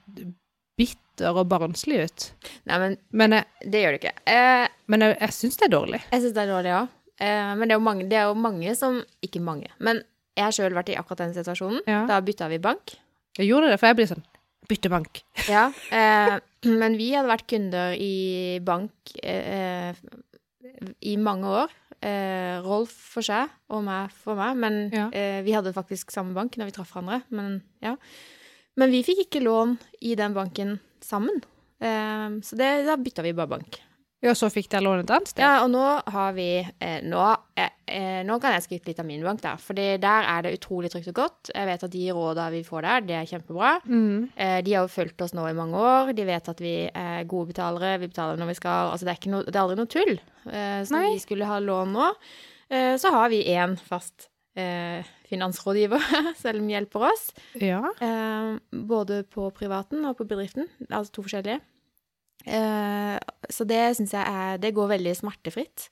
[0.79, 2.23] bitter og barnslig ut,
[2.65, 4.13] Nei, men men jeg, det gjør det ikke.
[4.33, 5.99] Eh, men jeg, jeg syns det er dårlig.
[6.09, 6.81] jeg syns det er dårlig ja.
[7.21, 10.01] Eh, men det er, mange, det er jo mange som Ikke mange, men
[10.33, 11.83] jeg har sjøl vært i akkurat den situasjonen.
[11.85, 11.99] Ja.
[12.09, 12.95] Da bytta vi bank.
[13.37, 14.25] Jeg gjorde det, for jeg blir sånn
[14.69, 15.19] Bytte bank.
[15.51, 19.91] Ja, eh, men vi hadde vært kunder i bank eh,
[21.03, 21.73] i mange år.
[22.03, 25.05] Eh, Rolf for seg og meg for meg, men Ja.
[25.15, 27.21] eh, vi hadde faktisk samme bank når vi traff hverandre.
[27.31, 27.95] Men, ja.
[28.75, 31.39] men vi fikk ikke lån i den banken sammen.
[31.79, 33.79] Eh, så det, da bytta vi bare bank.
[34.23, 35.43] Ja, så fikk dere lånet et annet sted.
[35.43, 35.83] Ja, og nå
[36.13, 37.23] har vi eh, nå,
[37.59, 39.59] eh, eh, nå kan jeg skryte litt av min bank, der.
[39.59, 41.51] For der er det utrolig trygt og godt.
[41.51, 43.73] Jeg vet at de råda vi får der, det er kjempebra.
[43.83, 44.29] Mm.
[44.31, 46.13] Eh, de har jo fulgt oss nå i mange år.
[46.15, 47.97] De vet at vi er gode betalere.
[47.99, 48.93] Vi betaler når vi skal.
[48.93, 50.15] Altså, det er, noe, det er aldri noe tull.
[50.47, 51.09] Eh, så Nei.
[51.17, 52.07] vi skulle ha lån nå,
[52.71, 56.07] eh, så har vi én fast eh, finansrådgiver
[56.45, 57.29] som hjelper oss.
[57.59, 57.83] Ja.
[57.99, 58.55] Eh,
[58.87, 60.71] både på privaten og på bedriften.
[60.87, 61.59] Altså to forskjellige.
[62.43, 63.17] Eh,
[63.53, 65.89] så det syns jeg er Det går veldig smertefritt.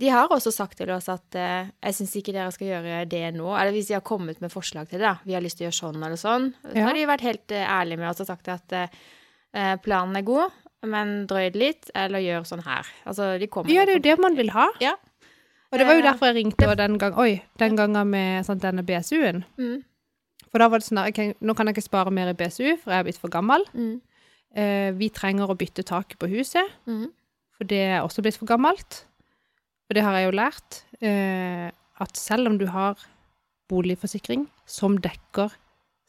[0.00, 3.34] De har også sagt til oss at eh, jeg syns ikke dere skal gjøre det
[3.36, 3.50] nå.
[3.52, 5.16] Eller hvis de har kommet med forslag til det, da.
[5.28, 6.46] Vi har lyst til å gjøre sånn eller sånn.
[6.64, 6.86] Så Ja.
[6.86, 10.50] har de vært helt eh, ærlige med oss og sagt at eh, planen er god,
[10.88, 12.88] men drøy det litt, eller gjør sånn her.
[13.04, 14.70] Altså, de kommer ja, det er jo det man vil ha.
[14.80, 14.94] Ja.
[15.70, 16.78] Og det var jo Eh, derfor jeg ringte det...
[16.80, 19.44] den gang, oi, den gangen med sånn, denne BSU-en.
[19.60, 19.82] Mm,
[20.50, 22.90] For da var det sånn at nå kan jeg ikke spare mer i BSU, for
[22.90, 23.62] jeg er blitt for gammel.
[23.74, 24.09] mm, Eh,
[24.50, 27.04] vi trenger å bytte taket på huset, mm.
[27.54, 29.04] for det er også blitt for gammelt.
[29.90, 31.66] For det har jeg jo lært, eh,
[31.98, 33.00] at selv om du har
[33.70, 35.50] boligforsikring som dekker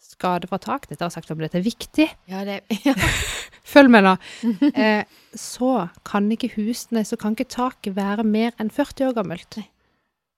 [0.01, 2.93] skade fra tak, dette har jeg sagt om dette er viktig, Ja, det ja.
[3.73, 4.13] følg med nå,
[4.85, 9.57] eh, så kan ikke husene, så kan ikke taket være mer enn 40 år gammelt.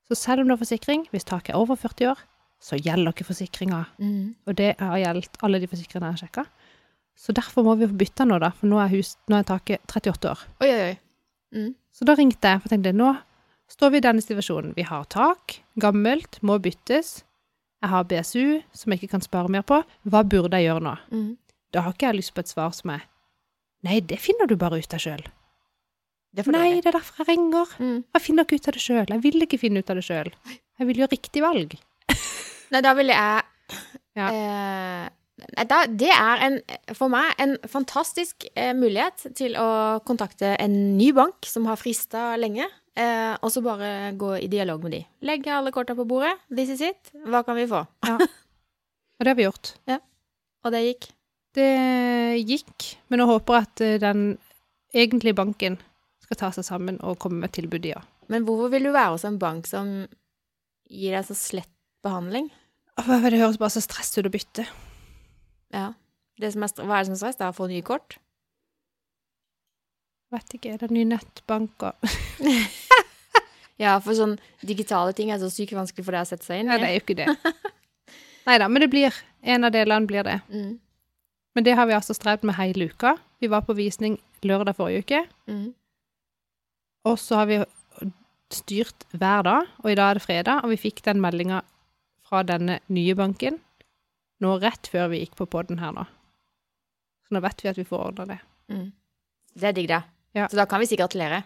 [0.07, 2.23] Så selv om du har forsikring, hvis taket er over 40 år,
[2.63, 3.83] så gjelder ikke forsikringa.
[3.99, 4.35] Mm.
[4.47, 6.45] Og det har gjeldt alle de forsikringene jeg har sjekka.
[7.17, 9.83] Så derfor må vi få bytta nå, da, for nå er, hus, nå er taket
[9.87, 10.41] 38 år.
[10.63, 10.95] Oi, oi, oi.
[11.53, 11.69] Mm.
[11.93, 13.11] Så da ringte jeg, for jeg tenkte nå
[13.73, 14.73] står vi i denne situasjonen.
[14.77, 17.23] Vi har tak, gammelt, må byttes.
[17.83, 19.79] Jeg har BSU, som jeg ikke kan spare mer på.
[20.09, 20.93] Hva burde jeg gjøre nå?
[21.13, 21.31] Mm.
[21.73, 23.07] Da har ikke jeg lyst på et svar som er
[23.83, 25.23] Nei, det finner du bare ut av sjøl.
[26.33, 27.73] Det Nei, det er derfor jeg ringer.
[27.83, 27.97] Mm.
[28.15, 29.09] Jeg finner ikke ut av det sjøl.
[29.11, 30.29] Jeg vil ikke finne ut av det sjøl.
[30.79, 31.75] Jeg vil gjøre riktig valg.
[32.73, 33.43] Nei, da ville jeg
[34.15, 34.29] Ja.
[34.29, 35.09] eh,
[35.53, 36.59] Det er en,
[36.95, 42.33] for meg en fantastisk eh, mulighet til å kontakte en ny bank som har frista
[42.39, 45.01] lenge, eh, og så bare gå i dialog med de.
[45.27, 46.35] Legge alle korta på bordet.
[46.49, 47.13] This is it.
[47.27, 47.83] Hva kan vi få?
[49.13, 49.75] Og det har vi gjort.
[50.63, 51.11] Og det gikk.
[51.53, 51.69] Det
[52.41, 54.23] gikk, men jeg håper at eh, den
[54.93, 55.77] egentlige banken
[56.23, 58.01] skal ta seg sammen og komme med tilbud, ja.
[58.31, 59.91] Men hvorfor vil du være hos en bank som
[60.89, 61.69] gir deg så slett
[62.05, 62.49] behandling?
[62.97, 64.65] Det høres bare så stress ut å bytte.
[65.73, 65.89] Ja.
[66.41, 67.37] Det som er, hva er det som er stress?
[67.39, 68.17] Det er å få nye kort?
[70.33, 71.97] Vet ikke, er det ny nettbanker?
[73.81, 76.67] Ja, for sånn digitale ting er så sykt vanskelig for deg å sette seg inn
[76.69, 77.53] Nei, Ja, det er jo ikke det.
[78.47, 80.35] Nei da, men det blir En av delene blir det.
[80.53, 80.75] Mm.
[81.57, 83.15] Men det har vi altså strevd med hele uka.
[83.41, 85.73] Vi var på visning lørdag forrige uke, Mm.
[87.09, 87.57] og så har vi
[88.53, 91.59] styrt hver dag, og i dag er det fredag, og vi fikk den meldinga
[92.29, 93.57] fra denne nye banken
[94.43, 96.05] nå rett før vi gikk på podden her nå.
[97.27, 98.39] Så nå vet vi at vi får ordna det.
[98.73, 98.89] Mm.
[99.53, 100.01] Det er digg, det.
[100.37, 100.47] Ja.
[100.51, 101.43] Så da kan vi si gratulere.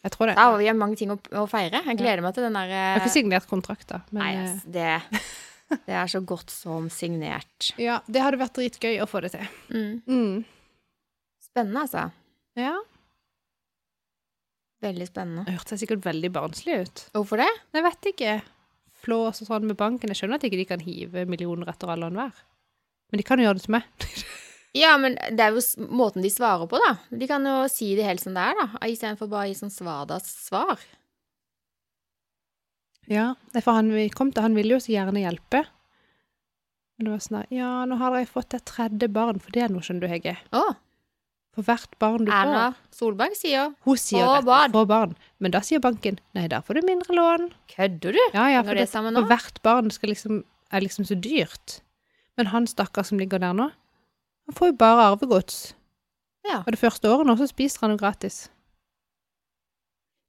[0.00, 0.36] Jeg tror det.
[0.38, 1.82] Da har vi mange ting å, å feire.
[1.84, 3.50] Jeg gleder meg til den der Jeg har ikke signert
[3.90, 4.00] da.
[4.10, 5.26] men Nei, yes, det,
[5.88, 7.72] det er så godt som signert.
[7.76, 9.50] ja, det hadde vært dritgøy å få det til.
[9.74, 10.00] Mm.
[10.08, 10.40] Mm.
[11.50, 12.06] Spennende, altså.
[12.56, 12.78] Ja.
[14.80, 15.44] Veldig spennende.
[15.44, 17.04] Det hørtes sikkert veldig barnslig ut.
[17.12, 17.50] Hvorfor det?
[17.76, 18.34] Jeg vet ikke.
[19.04, 20.12] Flås og sånn med banken.
[20.12, 22.44] Jeg skjønner at ikke de kan hive millioner etter alle og enhver.
[23.10, 23.90] Men de kan jo gjøre det til meg.
[24.70, 26.92] Ja, men det er jo måten de svarer på, da.
[27.10, 28.78] De kan jo si det helt som det er, da.
[28.86, 30.78] Istedenfor bare å gi sånn svadas svar.
[33.10, 35.64] Ja, for han vi kom til, han ville jo så gjerne hjelpe.
[36.94, 39.64] Men det var sånn da, ja, nå har jeg fått et tredje barn, for det
[39.64, 40.36] er noe, skjønner du, Hege.
[40.54, 40.62] Å,
[41.60, 42.76] For hvert barn du Erna får.
[42.96, 44.72] Solberg sier Hun sier Få barn.
[44.72, 45.12] få barn.
[45.40, 47.50] Men da sier banken, nei, da får du mindre lån.
[47.74, 48.20] Kødder du?
[48.32, 51.80] Ja, ja, for, det for hvert barn liksom, er liksom så dyrt.
[52.38, 53.68] Men han stakkar som ligger der nå,
[54.48, 55.74] han får jo bare arvegods.
[56.48, 56.62] Ja.
[56.64, 58.48] Og det første året nå, så spiser han jo gratis.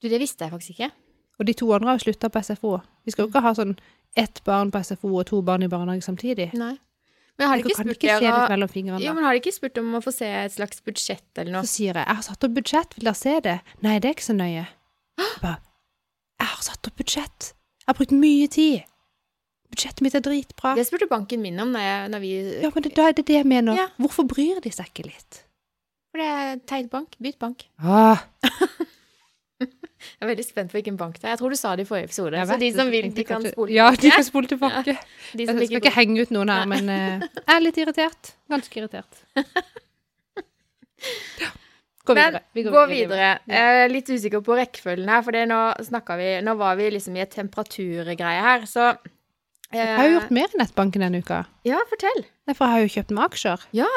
[0.01, 0.91] Du, det visste jeg faktisk ikke.
[1.39, 2.75] Og de to andre har jo slutta på SFO.
[3.05, 3.77] Vi skal jo ikke ha sånn
[4.19, 6.51] ett barn på SFO og to barn i barnehage samtidig.
[6.59, 6.75] Nei.
[7.41, 8.19] Men har de ikke spurt dere
[9.17, 11.65] men har de ikke spurt om å få se et slags budsjett eller noe?
[11.65, 14.15] Så sier jeg 'Jeg har satt opp budsjett, vil dere se det?' Nei, det er
[14.15, 14.67] ikke så nøye.
[15.17, 15.57] Jeg bare
[16.39, 17.53] 'Jeg har satt opp budsjett.
[17.81, 18.83] Jeg har brukt mye tid.
[19.73, 22.83] Budsjettet mitt er dritbra.' Det spurte banken min om når, jeg, når vi Ja, men
[22.83, 23.75] det, da er det det jeg mener.
[23.75, 23.87] Ja.
[23.97, 25.43] Hvorfor bryr de seg ikke litt?
[26.11, 27.15] For det er tegnbank.
[27.23, 27.65] Bytt bank.
[27.79, 28.21] Ah,
[30.01, 31.33] Jeg er veldig spent på hvilken bank det er.
[31.35, 32.35] Jeg tror du sa det i forrige episode.
[32.37, 34.97] jeg Så vet de som vil, de kan spole spole Ja, de kan spole tilbake.
[35.37, 38.33] De Jeg skal ikke henge ut noen her, men eh, jeg er litt irritert.
[38.51, 39.23] Ganske irritert.
[42.05, 42.43] Gå Men videre.
[42.53, 43.17] Vi gå videre.
[43.21, 43.33] Ja.
[43.45, 45.59] Jeg er litt usikker på rekkefølgen her, for nå
[46.17, 50.33] vi Nå var vi liksom i et temperaturgreie her, så uh, Jeg har jo gjort
[50.33, 51.43] mer i nettbanken denne uka.
[51.67, 52.25] Ja, fortell.
[52.47, 53.67] Nei, for jeg har jo kjøpt meg aksjer.
[53.77, 53.91] Ja.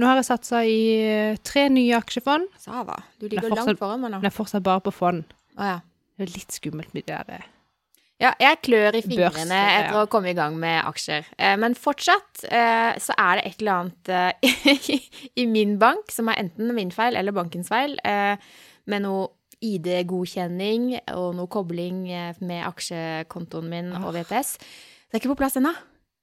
[0.00, 2.96] Nå har jeg satsa i eh, tre nye aksjefond, Sava.
[3.20, 4.16] Du er ligger fortsatt- langt foran meg nå.
[4.16, 5.24] men jeg er fortsatt bare på fond.
[5.58, 5.78] Å ja.
[6.20, 7.48] Det er litt skummelt med de der eh,
[8.20, 9.76] Ja, jeg klør i fingrene fingrene ja.
[9.78, 11.28] etter å komme i gang med aksjer.
[11.38, 14.10] Eh, Men fortsatt eh, så er det et eller annet
[15.40, 17.96] i min bank som er enten min feil eller bankens feil,
[18.90, 19.28] med noe
[19.60, 22.04] ID-godkjenning og noe kobling
[22.40, 24.54] med aksjekontoen min og VPS.
[24.60, 25.72] Det er ikke på plass ennå.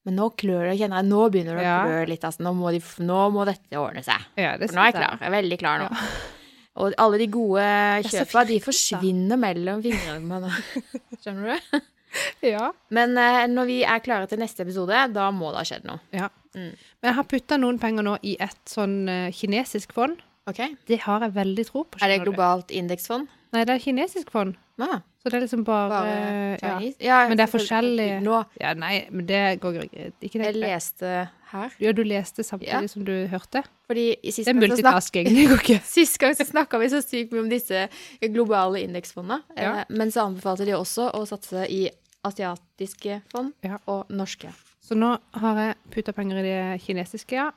[0.07, 1.09] Men nå klør det, kjenner jeg.
[1.11, 2.23] Nå begynner det å klø litt.
[2.23, 2.43] Altså.
[2.45, 4.21] Nå, må de, nå må dette ordne seg.
[4.39, 5.17] Ja, nå er jeg klar.
[5.19, 5.89] Jeg er veldig klar nå.
[5.91, 6.36] Ja.
[6.77, 7.63] Og alle de gode
[8.05, 10.49] kjøpa, de forsvinner mellom fingrene nå.
[11.23, 11.79] Skjønner du?
[12.41, 12.69] Ja.
[12.95, 15.99] Men eh, når vi er klare til neste episode, da må det ha skjedd noe.
[16.15, 16.29] ja.
[16.57, 16.71] Mm.
[16.73, 20.15] Men jeg har putta noen penger nå i et sånn eh, kinesisk fond.
[20.49, 20.61] Ok?
[20.89, 21.99] Det har jeg veldig tro på.
[22.01, 23.27] Er det globalt indeksfond?
[23.53, 24.55] Nei, det er kinesisk fond.
[24.81, 26.15] Ah, Så det er liksom bare, bare
[26.63, 26.71] ja.
[27.03, 27.19] Ja.
[27.29, 30.07] Men det er forskjellig- Nå, ja, nei, men det går ikke.
[30.23, 30.63] Ikke jeg det.
[30.63, 31.13] leste
[31.51, 32.87] her, Ja, du leste samtidig Ja.
[32.87, 33.63] som du hørte.
[33.87, 35.27] fordi Det er multitasking.
[35.27, 35.81] Det går ikke.
[35.97, 37.87] sist gang så snakka vi så sykt mye om disse
[38.21, 39.41] globale indeksfondene.
[39.57, 39.79] Ja.
[39.79, 41.89] Eh, men så anbefalte de også å satse i
[42.25, 43.77] asiatiske fond Ja.
[43.87, 44.49] og norske.
[44.81, 47.51] Så nå har jeg putta penger i det kinesiske, ja.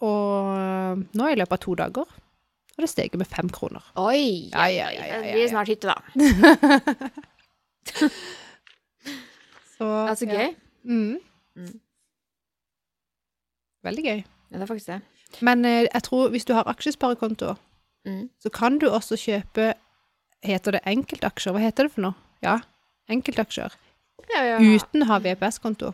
[0.00, 3.82] Og nå i løpet av to dager har det steget med fem kroner.
[3.96, 4.50] Oi!
[4.52, 5.98] Ja, ja, ja, ja, Det ja, blir snart hytte, da.
[9.78, 10.54] Så, Ja, så gøy.
[10.84, 11.18] Mm.
[11.56, 11.80] Mm.
[13.84, 14.24] Veldig gøy.
[14.50, 15.00] Ja, det er faktisk det.
[15.44, 17.54] Men eh, jeg tror hvis du har aksjesparekonto,
[18.06, 18.28] Mm.
[18.40, 19.74] så kan du også kjøpe
[20.46, 21.52] Heter det enkeltaksjer?
[21.52, 22.14] Hva heter det for noe?
[22.42, 22.60] Ja,
[23.10, 23.72] enkeltaksjer.
[24.30, 24.58] Ja, ja.
[24.62, 25.90] Uten å ha VPS-konto.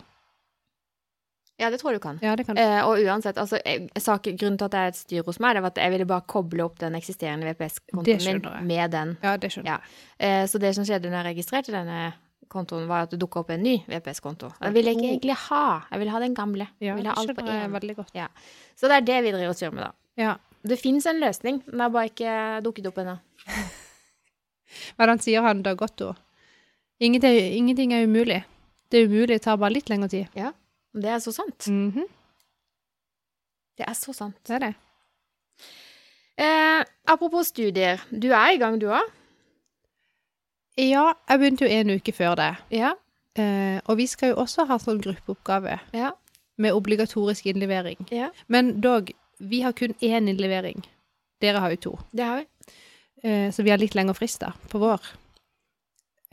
[1.59, 2.19] ja, det tror jeg du kan.
[2.23, 4.97] Ja, det kan Eh, og uansett, altså, jeg, sak, grunnen til at det er et
[4.99, 8.67] styr hos meg, det var at jeg ville bare koble opp den eksisterende VPS-kontoen min
[8.69, 9.17] med den.
[9.23, 9.81] Ja, det skjønner jeg.
[10.21, 10.27] Ja.
[10.43, 12.13] Eh, så det som skjedde når jeg registrerte denne
[12.49, 14.51] kontoen, var at det dukka opp en ny VPS-konto.
[14.61, 15.63] Den ville jeg ikke egentlig ha.
[15.91, 16.67] Jeg ville ha den gamle.
[16.81, 18.05] Ja, ville ha alt på én.
[18.15, 18.29] Ja.
[18.77, 19.93] Så det er det vi driver og styrer med, da.
[20.21, 20.35] Ja.
[20.65, 23.19] Det fins en løsning, den har bare ikke dukket opp ennå.
[24.99, 26.15] Det han sier, han Dag Otto?
[26.99, 28.41] Ingenting, ingenting er umulig.
[28.91, 30.27] Det umulig, det tar bare litt lengre tid.
[30.95, 31.69] Det er så sant.
[31.69, 32.07] Mhm,
[33.77, 34.37] Det er så sant.
[34.47, 34.75] det er det.
[36.39, 38.01] Eh, apropos studier.
[38.11, 39.11] Du er i gang, du òg?
[40.81, 42.51] Ja, jeg begynte jo en uke før det.
[42.75, 42.93] Ja.
[43.39, 46.13] Eh, og vi skal jo også ha sånn gruppeoppgave Ja.
[46.59, 48.07] med obligatorisk innlevering.
[48.11, 48.31] ja.
[48.49, 49.11] Men dog,
[49.41, 50.85] vi har kun én innlevering.
[51.41, 51.99] Dere har jo to.
[52.15, 52.47] Det har vi.
[53.29, 55.01] Eh, så vi har litt lengre frist da, på vår.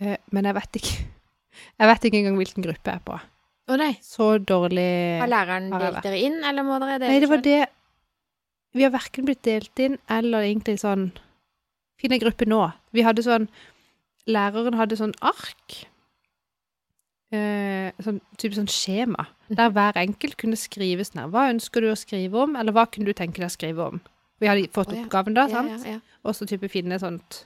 [0.01, 0.97] Eh, men jeg vet ikke.
[1.77, 3.15] Jeg vet ikke engang hvilken gruppe jeg er på.
[3.69, 3.91] Å nei.
[4.01, 7.65] Så dårlig Har læreren delt dere inn, eller må dere dele Nei, det var det
[8.73, 11.11] Vi har verken blitt delt inn, eller egentlig sånn
[11.99, 12.71] Finn en gruppe nå.
[12.95, 13.47] Vi hadde sånn
[14.27, 15.77] Læreren hadde sånn ark.
[17.31, 19.23] Eh, sånn type sånn skjema.
[19.49, 22.83] Der hver enkelt kunne skrive sånn her Hva ønsker du å skrive om, eller hva
[22.91, 24.01] kunne du tenke deg å skrive om?
[24.41, 25.85] Vi hadde fått oppgaven da, sant?
[25.85, 25.99] ja, ja.
[26.25, 27.45] Og så type finne et sånt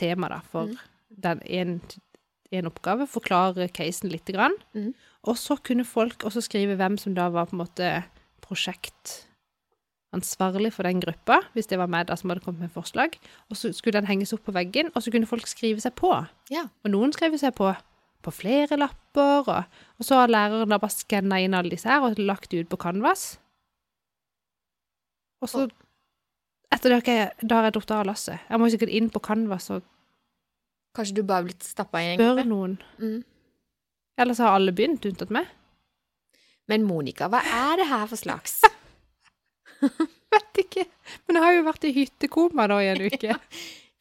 [0.00, 0.78] tema da, for Mm.
[1.20, 1.80] den en,
[2.52, 3.06] en oppgave.
[3.10, 4.54] Forklare casen lite grann.
[4.74, 4.94] Mm.
[5.28, 8.04] Og så kunne folk også skrive hvem som da var på en måte
[10.10, 13.18] prosjektansvarlig for den gruppa, hvis det var meg da som hadde kommet med forslag.
[13.50, 16.26] Og så skulle den henges opp på veggen, og så kunne folk skrive seg på.
[16.50, 16.68] Ja.
[16.84, 17.74] Og noen skrev seg på
[18.22, 19.64] på flere lapper, og,
[19.96, 22.68] og så har læreren da bare skanna inn alle disse her og lagt det ut
[22.68, 23.38] på Canvas.
[25.40, 25.62] Og så
[26.70, 28.42] etter det har jeg, da har jeg datt av lasset.
[28.50, 29.86] Jeg må sikkert inn på Canvas og
[30.92, 32.44] Kanskje du bare har blitt stappa i en gruppe?
[32.44, 32.76] noen.
[32.98, 33.22] Mm.
[34.20, 35.48] Ellers har alle begynt, unntatt meg.
[36.68, 38.60] Men Monica, hva er det her for slags?
[40.34, 40.84] Vet ikke.
[41.26, 43.36] Men jeg har jo vært i hyttekoma da i en uke.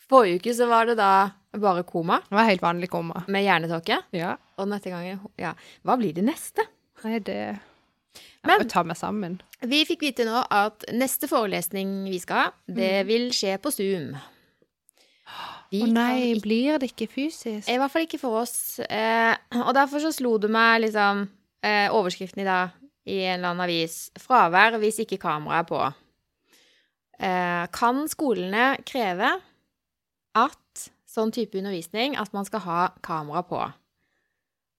[0.09, 1.09] Forrige uke så var det da
[1.53, 3.23] bare koma Det var helt vanlig koma.
[3.27, 3.99] med hjernetåke.
[4.13, 4.35] Ja.
[4.57, 5.53] Og neste gang Ja.
[5.85, 6.65] Hva blir det neste?
[7.03, 9.39] Nei, det Jeg Men- må ta meg sammen.
[9.61, 14.13] Vi fikk vite nå at neste forelesning vi skal ha, det vil skje på Zoom.
[15.69, 17.67] Vi Å nei, ikke- blir det ikke fysisk?
[17.69, 18.79] I hvert fall ikke for oss.
[18.79, 21.27] Eh, og derfor så slo det meg liksom
[21.61, 22.71] eh, Overskriften i dag
[23.09, 25.89] i en eller annen avis 'Fravær hvis ikke kameraet er på'.
[27.19, 29.33] Eh, kan skolene kreve
[30.37, 33.59] at sånn type undervisning, at man skal ha kamera på?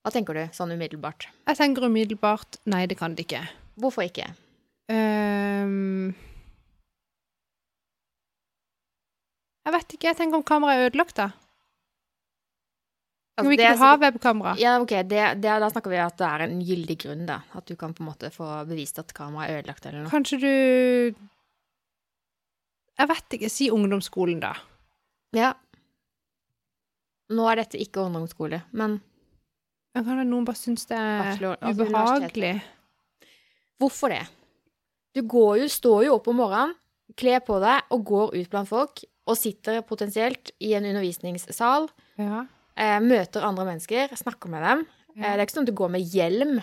[0.00, 1.26] Hva tenker du, sånn umiddelbart?
[1.50, 3.42] Jeg tenker umiddelbart nei, det kan det ikke.
[3.80, 4.30] Hvorfor ikke?
[4.90, 6.14] Um,
[9.66, 10.08] jeg vet ikke.
[10.08, 11.28] Jeg tenker om kameraet er ødelagt, da.
[13.40, 14.52] Altså, Når vi ikke ha webkamera.
[14.60, 17.40] Ja, ok, det, det, da snakker vi at det er en gyldig grunn, da.
[17.56, 20.12] At du kan på en måte få bevist at kameraet er ødelagt eller noe.
[20.12, 20.50] Kanskje du
[23.00, 23.48] Jeg vet ikke.
[23.50, 24.54] Si ungdomsskolen, da.
[25.36, 25.54] Ja.
[27.30, 28.98] Nå er dette ikke ungdomsskole, men
[29.94, 32.60] Men kan noen bare synes det er altså ubehagelig.
[33.80, 34.22] hvorfor det?
[35.14, 36.74] Du går jo, står jo opp om morgenen,
[37.18, 42.44] kler på deg og går ut blant folk, og sitter potensielt i en undervisningssal, Ja.
[42.80, 44.84] Eh, møter andre mennesker, snakker med dem.
[45.16, 46.60] Eh, det er ikke sånn at du går med hjelm.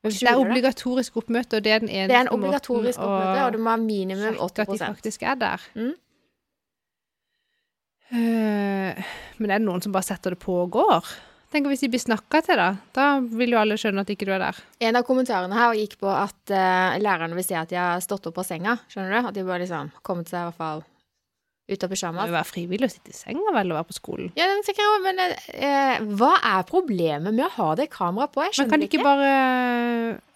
[0.00, 3.16] Men det er obligatorisk oppmøte, og det er den eneste Det er en obligatorisk måten
[3.18, 5.66] oppmøte, og du må ha minimum sjekke at de 80 faktisk er der.
[5.76, 5.90] Mm.
[8.10, 11.10] Uh, men er det noen som bare setter det på og går?
[11.52, 12.70] Tenk hvis de blir snakka til, da.
[12.96, 14.62] Da vil jo alle skjønne at ikke du er der.
[14.86, 18.30] En av kommentarene her gikk på at uh, lærerne vil se at de har stått
[18.30, 18.78] opp av senga.
[18.88, 19.20] Skjønner du?
[19.20, 20.84] At de bare liksom kommet seg i hvert fall
[21.70, 22.30] ut av Det pysjamas.
[22.34, 24.30] være frivillig å sitte i senga vel og være på skolen.
[24.38, 28.34] Ja, den tenker jeg også, men eh, hva er problemet med å ha det kameraet
[28.34, 28.44] på?
[28.44, 29.30] Jeg Men skjønner kan det de ikke bare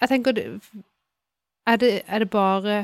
[0.05, 0.45] Jeg tenker
[1.65, 2.79] Er det, er det bare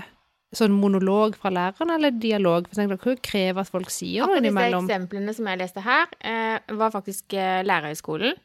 [0.57, 2.67] sånn monolog fra læreren, eller dialog?
[2.69, 6.07] For kan jo kreve at folk sier noe Akkurat disse eksemplene som jeg leste her,
[6.21, 8.39] eh, var faktisk eh, lærerhøgskolen.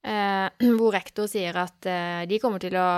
[0.00, 0.48] Eh,
[0.78, 2.88] hvor rektor sier at eh, de kommer til å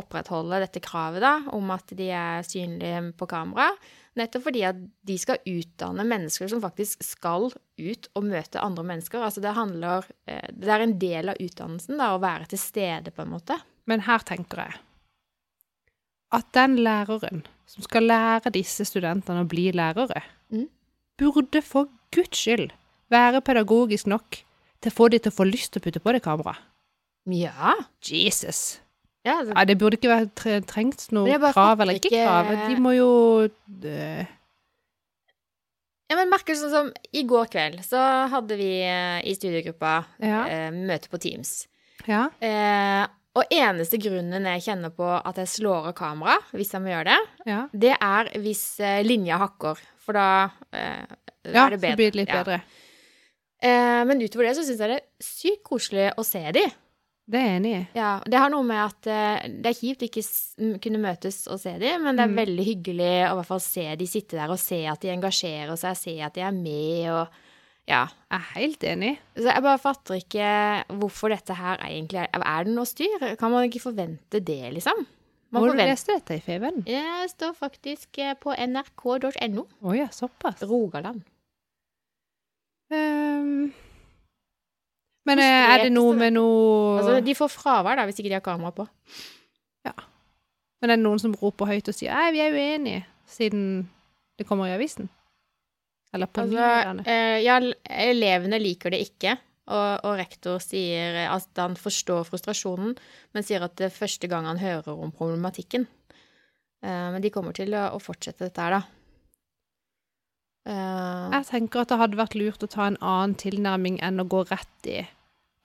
[0.00, 3.70] opprettholde dette kravet da, om at de er synlige på kamera.
[4.16, 9.20] Nettopp fordi at de skal utdanne mennesker som faktisk skal ut og møte andre mennesker.
[9.22, 13.12] Altså det handler eh, Det er en del av utdannelsen da, å være til stede,
[13.14, 13.58] på en måte.
[13.86, 14.80] Men her tenker jeg
[16.32, 20.68] at den læreren som skal lære disse studentene å bli lærere, Mm.
[21.18, 22.70] burde for guds skyld
[23.10, 24.38] være pedagogisk nok
[24.80, 26.56] til å få de til å få lyst til å putte på det kameraet.
[27.28, 27.74] Ja.
[28.02, 28.80] Jesus.
[29.26, 32.68] Ja altså, Ja, det burde ikke være tre trengt noe krav eller ikke ikke- krav.
[32.68, 33.08] De må jo
[33.48, 34.26] øh,
[36.08, 38.00] Ja, men merker sånn som I går kveld så
[38.32, 40.44] hadde vi eh, i studiegruppa Ja.
[40.48, 41.66] eh, møte på Teams.
[42.08, 42.28] Ja.
[42.40, 43.04] Eh,
[43.36, 47.10] og eneste grunnen jeg kjenner på at jeg slår av kamera, hvis jeg må gjøre
[47.12, 49.76] det, Ja, det er hvis eh, linja hakker.
[50.00, 51.04] For da eh,
[51.44, 52.40] ja er det så blir det litt Ja.
[52.42, 52.62] bedre.
[53.60, 56.64] Eh, men utover det så syns jeg det er sykt koselig å se de.
[57.28, 57.80] Det er jeg enig i.
[57.98, 60.22] Ja, det har noe med at uh, det er kjipt ikke
[60.80, 62.38] kunne møtes og se dem, men det er Mm.
[62.40, 65.76] veldig hyggelig å i hvert fall se de sitte der og se at de engasjerer
[65.76, 67.36] seg, se at de er med og
[67.88, 68.02] ja.
[68.28, 69.12] Jeg er helt enig.
[69.36, 70.48] Så jeg bare fatter ikke
[71.00, 73.22] hvorfor dette her egentlig er Er det noe styr?
[73.40, 75.06] Kan man ikke forvente det, liksom?
[75.50, 76.82] Man Hvor du leste du dette i Feven?
[76.84, 79.64] Det står faktisk eh, på nrk.no.
[79.80, 80.60] Å ja, såpass.
[80.68, 81.22] Rogaland.
[82.92, 83.72] Ehm,
[85.28, 88.38] men eh, er det noe med noe Altså, de får fravær da, hvis ikke de
[88.38, 88.86] har kamera på.
[89.86, 89.92] Ja.
[90.82, 93.62] Men er det noen som roper høyt og sier Nei, vi er uenige, siden
[94.38, 95.08] det kommer i avisen?
[96.14, 97.04] Eller på Altså, nyhetene?
[97.10, 97.58] eh, ja,
[98.08, 99.34] elevene liker det ikke,
[99.68, 102.94] og, og rektor sier eh, at han forstår frustrasjonen,
[103.36, 105.84] men sier at det er første gang han hører om problematikken.
[106.80, 108.82] Eh, men de kommer til å, å fortsette dette her, da.
[110.68, 114.26] Eh, Jeg tenker at det hadde vært lurt å ta en annen tilnærming enn å
[114.28, 115.02] gå rett i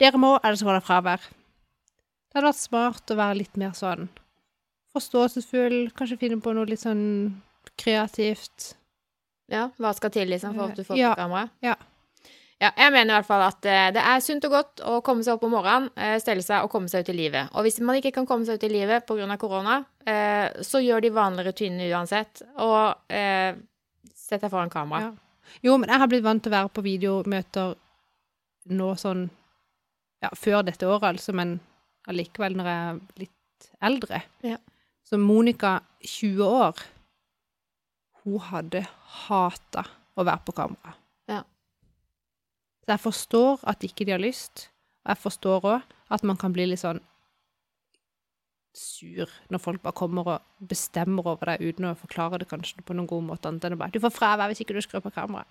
[0.01, 1.25] Dere må, ellers får dere fravær.
[1.27, 4.08] Det hadde vært smart å være litt mer sånn
[4.93, 7.03] forståelsesfull, kanskje finne på noe litt sånn
[7.79, 8.75] kreativt.
[9.49, 11.49] ja, hva skal til, liksom, for at du får Ja, på kamera?
[11.62, 11.75] ja.
[12.62, 15.23] Ja, jeg mener i hvert fall at eh, det er sunt og godt å komme
[15.25, 17.49] seg opp om morgenen, eh, stelle seg og komme seg ut i livet.
[17.58, 19.38] Og hvis man ikke kan komme seg ut i livet pga.
[19.38, 22.95] korona, eh, så gjør de vanlige rutinene uansett, og
[24.15, 25.01] sett deg foran kamera.
[25.01, 25.12] Ja.
[25.62, 27.75] Jo, men jeg har blitt vant til å være på videomøter
[28.69, 29.29] nå sånn
[30.23, 31.57] Ja, før dette året, altså, men
[32.07, 34.21] allikevel når jeg er litt eldre.
[34.45, 34.60] Ja.
[35.04, 36.83] Så Monica, 20 år,
[38.23, 38.85] hun hadde
[39.27, 39.83] hata
[40.15, 40.95] å være på kamera.
[41.27, 41.41] Ja.
[42.83, 44.69] Så jeg forstår at ikke de har lyst,
[45.04, 47.02] og jeg forstår òg at man kan bli litt sånn
[48.73, 52.95] sur når folk bare kommer og bestemmer over deg uten å forklare det kanskje på
[52.95, 55.13] noen god måte, annet enn å bare 'Du får fravær hvis ikke du skrur på
[55.13, 55.45] kamera'.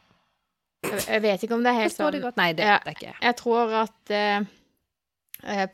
[1.06, 2.36] Jeg vet ikke om det er helt sånn det.
[2.36, 3.14] Nei, det vet jeg ikke.
[3.22, 4.40] Jeg tror at eh,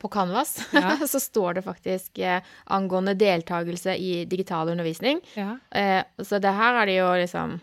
[0.01, 0.95] på Canvas Ja.
[1.13, 5.19] så står det faktisk eh, angående deltakelse i digital undervisning.
[5.35, 5.57] Ja.
[5.71, 7.59] Eh, så det her er det jo liksom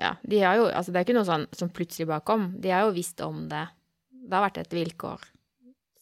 [0.00, 2.48] Ja, de har jo Altså, det er ikke noe sånn som plutselig bare kom.
[2.60, 3.66] De har jo visst om det.
[4.10, 5.22] Det har vært et vilkår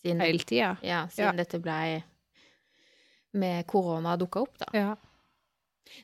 [0.02, 0.76] Siden, hele tida.
[0.82, 2.02] ja, siden dette blei
[3.32, 4.66] med korona dukka opp, da.
[4.76, 4.94] Ja.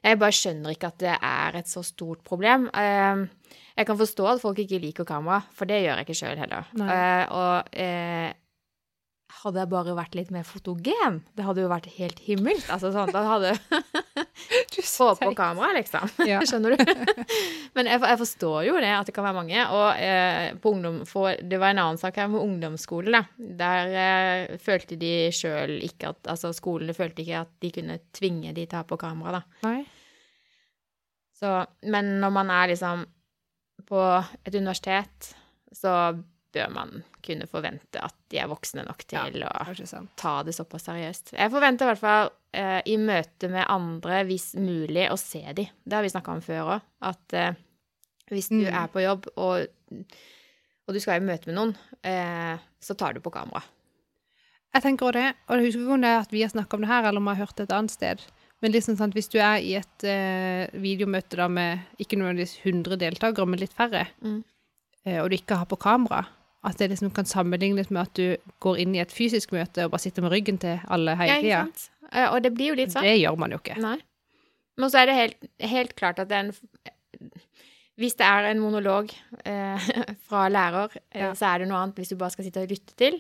[0.03, 2.69] Jeg bare skjønner ikke at det er et så stort problem.
[2.75, 3.25] Eh,
[3.79, 6.65] Jeg kan forstå at folk ikke liker kamera, for det gjør jeg ikke sjøl heller.
[6.81, 6.89] Nei.
[6.95, 8.33] Eh, Og eh,
[9.29, 12.65] hadde jeg bare vært litt mer fotogen, det hadde jo vært helt himmelt.
[12.73, 13.53] Altså sånn, da hadde
[14.73, 16.09] Du Få på kamera, liksom.
[16.31, 16.41] Ja.
[16.47, 16.93] Skjønner du?
[17.77, 19.67] Men jeg, jeg forstår jo det, at det kan være mange.
[19.75, 23.23] Og eh, på ungdom, for, det var en annen sak her med ungdomsskole, da.
[23.61, 28.55] Der eh, følte de sjøl ikke at Altså skolene følte ikke at de kunne tvinge
[28.57, 29.69] de til å ha på kamera, da.
[29.69, 29.83] Nei.
[31.39, 31.53] Så,
[31.87, 33.05] men når man er liksom
[33.89, 34.01] på
[34.43, 35.33] et universitet,
[35.75, 35.93] så
[36.55, 41.35] bør man kunne forvente at de er voksne nok til å ta det såpass seriøst.
[41.37, 45.67] Jeg forventer i hvert fall eh, i møte med andre, hvis mulig, å se de.
[45.85, 46.87] Det har vi snakka om før òg.
[47.11, 47.53] At eh,
[48.31, 48.75] hvis du Mm.
[48.75, 49.67] er på jobb, og,
[50.89, 53.63] og du skal i møte med noen, eh, så tar du på kamera.
[54.75, 56.77] Jeg tenker også det, og jeg husker ikke om det er at vi har snakka
[56.77, 58.25] om det her, eller om jeg har hørt det et annet sted.
[58.61, 62.99] Men liksom sant, hvis du er i et eh, videomøte da med ikke nødvendigvis 100
[63.01, 64.43] deltakere, men litt færre, Mm.
[65.07, 66.27] eh, og du ikke har på kamera,
[66.69, 69.93] at det liksom kan sammenlignes med at du går inn i et fysisk møte og
[69.95, 71.65] bare sitter med ryggen til alle hele tida.
[72.13, 73.05] Eh, og det blir jo litt sånn.
[73.09, 73.77] Det gjør man jo ikke.
[73.83, 73.97] Nei.
[74.79, 76.55] Men så er det helt, helt klart at det er en
[77.99, 79.11] Hvis det er en monolog
[79.45, 79.89] eh,
[80.29, 81.33] fra lærer, eh, Ja.
[81.35, 83.17] så er det noe annet hvis du bare skal sitte og lytte til.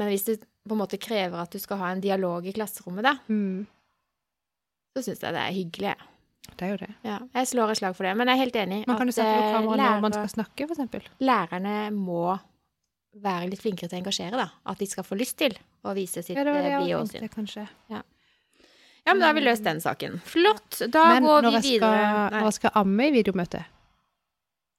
[0.00, 3.04] Men hvis det på en måte krever at du skal ha en dialog i klasserommet,
[3.04, 3.66] da, Mm,
[4.96, 5.92] så syns jeg det er hyggelig.
[6.58, 6.90] Det er jo det.
[7.06, 8.12] Ja, jeg slår et slag for det.
[8.18, 8.78] Men jeg er helt enig.
[8.88, 11.10] Man kan jo sette på kamera kamera når man skal snakke, f.eks.
[11.20, 12.22] lærerne må
[13.20, 14.48] være litt flinkere til å engasjere, da.
[14.70, 17.00] At de skal få lyst til å vise sitt Ja, det var det eh, blide
[17.00, 17.28] åsyn.
[17.32, 17.66] kanskje.
[17.90, 18.02] Ja,
[19.14, 20.20] men da har vi løst den saken.
[20.28, 20.82] Flott.
[20.92, 22.02] Da Men går vi videre.
[22.30, 23.64] Men når jeg skal amme i videomøte,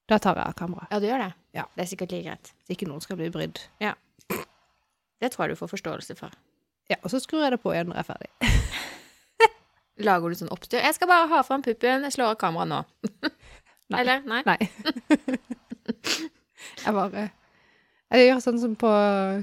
[0.08, 0.88] da tar jeg av kamera.
[0.92, 1.32] Ja, du gjør det?
[1.58, 1.66] Ja.
[1.76, 2.54] Det er sikkert like greit.
[2.68, 3.60] Så ikke noen skal bli brydd.
[5.22, 6.34] Det tror jeg du får forståelse for.
[6.90, 8.32] Ja, og så skrur jeg det på igjen når jeg er ferdig.
[10.00, 10.80] Lager du sånn oppstyr?
[10.82, 12.80] Jeg skal bare ha fram puppen, jeg slår av kameraet nå.
[13.92, 14.00] Nei.
[14.02, 14.22] Eller?
[14.24, 14.42] Nei?
[14.48, 14.58] Nei.
[16.86, 17.26] jeg bare
[18.12, 18.92] Jeg gjør sånn som på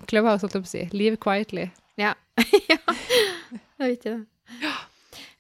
[0.09, 0.85] Clubhouse, holdt jeg på å si.
[0.97, 1.69] Leave quietly.
[2.01, 2.15] Ja.
[2.73, 2.79] ja.
[2.81, 4.73] Det er viktig, det.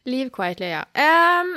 [0.08, 0.84] Leave quietly, ja.
[0.96, 1.54] Um,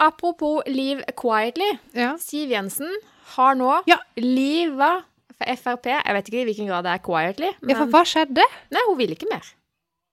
[0.00, 1.72] apropos leave quietly.
[1.96, 2.14] Ja.
[2.20, 2.92] Siv Jensen
[3.34, 3.98] har nå Ja.
[4.20, 5.02] liva
[5.44, 5.88] Frp.
[5.90, 8.44] Jeg vet ikke i hvilken grad det er quietly, men ja, for hva skjedde?
[8.72, 9.44] nei, hun ville ikke mer.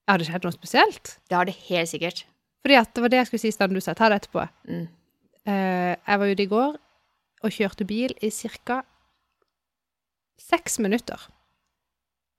[0.09, 1.11] Har det skjedd noe spesielt.
[1.29, 2.23] Det har det helt sikkert.
[2.61, 3.93] Fordi at det var det jeg skulle si i du sa.
[3.97, 4.45] Ta det etterpå.
[4.69, 4.87] Mm.
[5.47, 6.79] Uh, jeg var ute i går
[7.41, 8.83] og kjørte bil i ca.
[10.37, 11.17] seks minutter.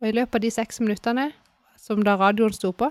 [0.02, 1.32] Og i løpet av de seks minuttene
[1.78, 2.90] som da radioen sto på,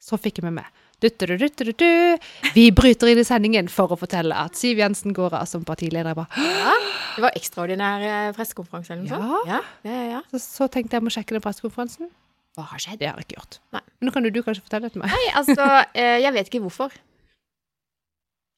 [0.00, 0.80] så fikk jeg med meg.
[1.00, 6.14] Vi bryter inn i sendingen for å fortelle at Siv Jensen går av som partileder.
[6.14, 6.74] Bare, Ja.
[7.16, 9.48] Det var ekstraordinær eh, pressekonferanse eller noe sånt?
[9.48, 9.60] Ja.
[9.84, 10.20] Ja, ja, ja.
[10.30, 12.10] så, så tenkte jeg må sjekke den pressekonferansen.
[12.58, 12.98] Hva har skjedd?
[13.00, 13.60] Det har jeg ikke gjort.
[13.76, 13.82] Nei.
[14.00, 15.12] Men nå kan du, du kanskje fortelle det til meg.
[15.14, 16.96] Nei, altså, eh, jeg vet ikke hvorfor.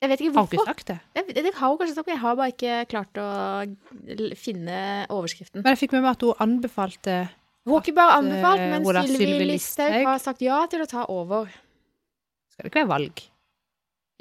[0.03, 0.57] Jeg vet ikke hvorfor.
[0.59, 0.97] Har hun ikke sagt det?
[1.18, 3.26] Jeg, det, har hun kanskje sagt, men jeg har bare ikke klart å
[4.40, 4.78] finne
[5.12, 5.62] overskriften.
[5.62, 7.18] Men jeg fikk med meg at hun anbefalte
[7.62, 9.99] Hun har ikke bare anbefalt, eh, men Sylvi Listhaug.
[10.09, 11.53] har sagt ja til å ta over.
[12.51, 13.22] Skal det ikke være valg?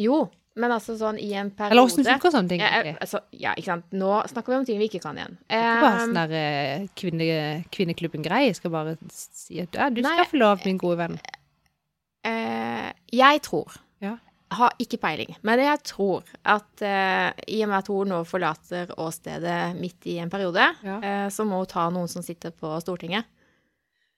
[0.02, 0.20] Jo,
[0.62, 2.62] men altså sånn i en periode Eller åssen funker sånne ting?
[2.64, 3.86] Ja, altså, ja, ikke sant.
[3.98, 5.38] Nå snakker vi om ting vi ikke kan igjen.
[5.50, 7.30] Det er ikke bare Um, sånn der eh, kvinne,
[7.76, 8.48] kvinneklubben-greie.
[8.52, 11.20] Jeg skal bare si at ja, du skal få lov, min gode venn.
[12.26, 14.16] eh, jeg tror Ja.
[14.52, 18.90] Har ikke peiling, men jeg tror at eh, i og med at hun nå forlater
[19.00, 20.98] åstedet midt i en periode, Ja.
[21.00, 23.24] eh, så må hun ta noen som sitter på Stortinget.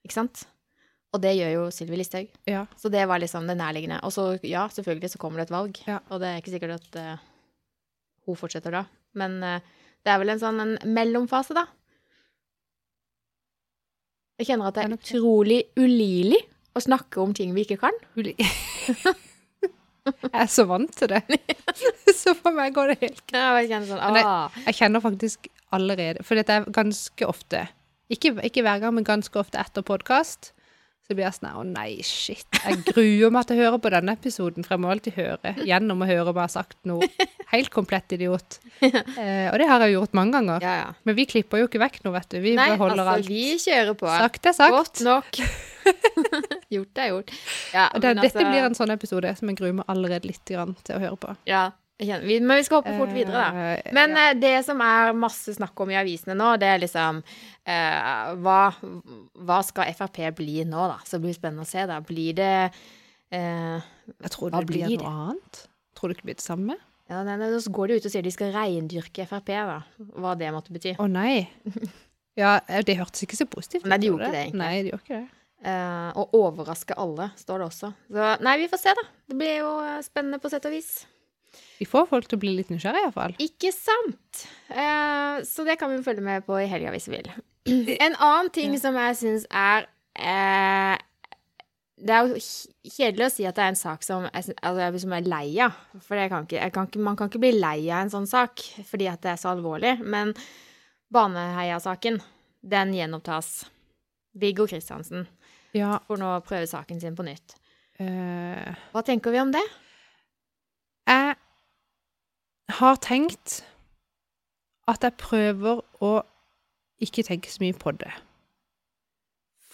[0.04, 0.42] Ikke sant?
[1.14, 2.32] Og det gjør jo Sylvi Listhaug.
[2.50, 2.64] Ja.
[2.80, 4.00] Så det var liksom det nærliggende.
[4.02, 5.78] Og så, ja, selvfølgelig så kommer det et valg.
[5.86, 6.00] Ja.
[6.10, 7.22] Og det er ikke sikkert at uh,
[8.26, 8.82] hun fortsetter da.
[9.14, 9.60] Men uh,
[10.02, 11.68] det er vel en sånn en mellomfase, da.
[14.40, 16.42] Jeg kjenner at det er utrolig ulidelig
[16.74, 17.94] å snakke om ting vi ikke kan.
[20.04, 21.22] Jeg er så vant til det.
[22.20, 23.70] Så for meg går det helt greit.
[23.70, 24.52] Jeg sånn, ah.
[24.66, 27.62] Jeg kjenner faktisk allerede For dette er ganske ofte
[28.12, 30.52] Ikke, ikke hver gang, men ganske ofte etter podkast.
[31.04, 32.46] Så blir jeg sånn Å nei, shit.
[32.64, 36.00] Jeg gruer meg til å høre på denne episoden, for jeg må alltid høre gjennom
[36.00, 37.08] å høre om jeg har sagt noe
[37.52, 38.58] helt komplett idiot.
[38.80, 40.64] Eh, og det har jeg gjort mange ganger.
[40.64, 40.88] Ja, ja.
[41.04, 42.38] Men vi klipper jo ikke vekk noe, vet du.
[42.44, 43.28] Vi Nei, beholder altså, alt.
[43.28, 44.08] vi kjører på.
[44.08, 44.74] Sagt er sagt.
[44.74, 45.40] Godt nok.
[46.74, 47.32] gjort er gjort.
[47.76, 50.30] Ja, Og det, men altså- Dette blir en sånn episode som jeg gruer meg allerede
[50.32, 51.36] litt grann til å høre på.
[51.50, 51.66] Ja,
[52.00, 53.66] men vi skal hoppe fort videre, da.
[53.76, 54.30] Eh, Men ja.
[54.30, 58.58] eh, det som er masse snakk om i avisene nå, det er liksom eh, hva,
[59.46, 60.96] hva skal Frp bli nå, da?
[61.06, 62.00] Så det blir spennende å se, da.
[62.02, 62.50] Blir det
[63.30, 63.78] eh,
[64.24, 65.62] jeg tror det blir blir noe annet.
[65.94, 66.80] Tror du ikke det blir det samme?
[67.10, 69.78] ja, nei, nei, Så går de ut og sier de skal reindyrke Frp, da.
[70.18, 70.96] Hva det måtte bety.
[70.98, 71.44] Å nei.
[72.34, 73.90] Ja, det hørtes ikke så positivt ut.
[73.92, 74.58] Nei, de gjorde ikke det, egentlig.
[74.58, 75.42] Nei, de gjorde ikke det.
[75.70, 77.90] Eh, og overraske alle, står det også.
[78.10, 79.04] Så nei, vi får se, da.
[79.30, 80.88] Det blir jo eh, spennende på sett og vis.
[81.78, 83.34] Vi får folk til å bli litt nysgjerrige, iallfall.
[83.42, 84.44] Ikke sant?
[84.70, 87.32] Eh, så det kan vi følge med på i helga hvis vi vil.
[88.06, 90.94] En annen ting som jeg syns er eh,
[91.96, 92.36] Det er jo
[92.92, 94.54] kjedelig å si at det er en sak som jeg, altså,
[94.84, 95.76] jeg- som jeg er lei av.
[96.04, 98.26] For det kan ikke, jeg kan ikke, man kan ikke bli lei av en sånn
[98.30, 98.60] sak
[98.90, 99.96] fordi at det er så alvorlig.
[100.04, 100.34] Men
[101.14, 102.20] Baneheia-saken,
[102.62, 103.64] den gjenopptas.
[104.34, 105.26] Viggo Kristiansen
[105.74, 105.98] Ja.
[106.08, 107.54] får nå prøve saken sin på nytt.
[108.00, 108.74] Uh...
[108.92, 109.62] Hva tenker vi om det?
[111.06, 111.34] jeg
[112.72, 113.62] har tenkt
[114.88, 116.14] at jeg prøver å
[117.02, 118.12] ikke tenke så mye på det.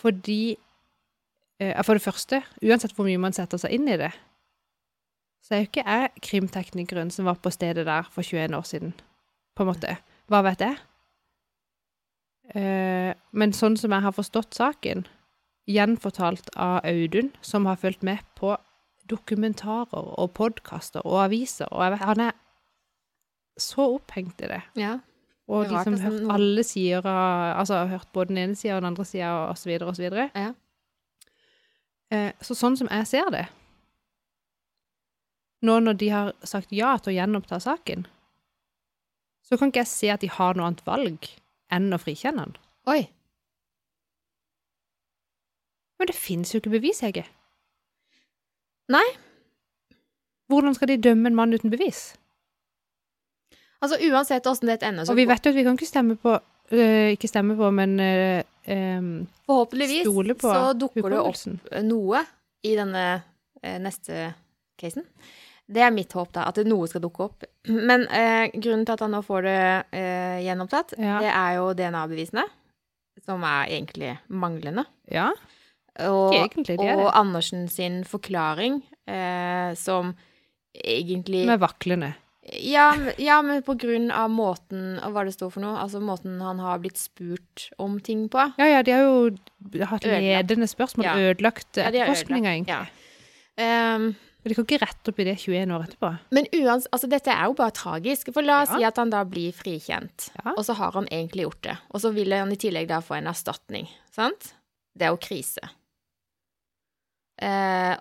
[0.00, 0.56] Fordi
[1.60, 4.12] eh, For det første, uansett hvor mye man setter seg inn i det,
[5.44, 8.94] så er jo ikke jeg krimteknikeren som var på stedet der for 21 år siden,
[9.56, 9.96] på en måte.
[10.30, 10.76] Hva vet jeg?
[12.54, 15.06] Eh, men sånn som jeg har forstått saken,
[15.70, 18.56] gjenfortalt av Audun, som har fulgt med på
[19.10, 22.38] dokumentarer og podkaster og aviser, og vet, han er
[23.62, 24.62] så opphengt i det.
[24.80, 24.98] Ja.
[25.50, 28.76] Og Det som har liksom hørt alle sider av Altså hørt både den ene sida
[28.76, 30.28] og den andre sida, og så videre og så videre.
[30.34, 30.52] Ja.
[32.10, 33.46] Eh, så sånn som jeg ser det
[35.62, 38.06] Nå når de har sagt ja til å gjenoppta saken,
[39.44, 41.26] så kan ikke jeg se at de har noe annet valg
[41.74, 42.54] enn å frikjenne han.
[42.88, 43.02] Oi.
[46.00, 47.26] Men det fins jo ikke bevis, Hege.
[48.88, 49.04] Nei.
[50.48, 52.14] Hvordan skal de dømme en mann uten bevis?
[53.80, 56.16] Altså uansett åssen dette ender, så Og vi vet jo at vi kan ikke stemme
[56.20, 59.12] på øh, Ikke stemme på, men øh, øhm,
[59.48, 62.20] forhåpentligvis stole på så dukker det opp noe
[62.62, 63.04] i denne
[63.62, 64.34] eh, neste
[64.80, 65.06] casen.
[65.70, 67.44] Det er mitt håp, da, at noe skal dukke opp.
[67.70, 68.04] Men
[68.58, 69.60] grunnen til at han nå får det
[69.96, 71.20] eh, gjenopptatt, Ja.
[71.22, 72.42] det er jo DNA-bevisene,
[73.24, 74.84] som er egentlig manglende.
[75.08, 75.30] Ja,
[76.00, 77.12] Og, egentlig, det er og.
[77.14, 80.14] Andersen sin forklaring, eh, som
[80.74, 82.14] egentlig Med vaklende.
[82.52, 85.76] Ja, ja, men på grunn av måten og Hva det står for noe?
[85.78, 88.46] Altså måten han har blitt spurt om ting på.
[88.58, 91.14] Ja, ja, de har jo hatt ledende spørsmål, Ja.
[91.30, 92.68] ødelagt etterforskninga, egentlig.
[92.74, 93.94] ja.
[93.96, 96.10] Um, de kan ikke rette opp i det 21 år etterpå.
[96.32, 98.30] Men uans, altså dette er jo bare tragisk.
[98.32, 100.54] For la oss si at han da blir frikjent, Ja.
[100.56, 101.76] og så har han egentlig gjort det.
[101.92, 104.54] Og så vil han i tillegg da få en erstatning, sant?
[104.96, 105.60] Det er jo krise.
[107.42, 107.96] Uh,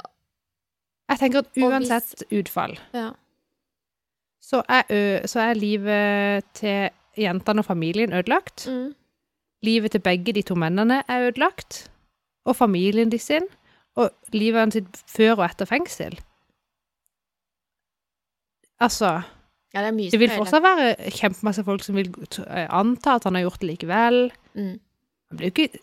[1.09, 3.11] Jeg tenker at uansett hvis- uansett utfall, ja.
[4.49, 6.89] Så er, ø, så er livet til
[7.19, 8.65] jentene og familien ødelagt.
[8.69, 8.93] Mm.
[9.65, 11.83] Livet til begge de to mennene er ødelagt.
[12.49, 13.45] Og familien de sin.
[13.99, 16.15] Og livet hans sitt før og etter fengsel.
[18.79, 19.19] Altså
[19.73, 22.09] ja, det Det vil fortsatt være kjempemasse folk som vil
[22.69, 24.31] anta at han har gjort det likevel.
[24.55, 24.79] Mm.
[25.29, 25.81] Han blir jo ikke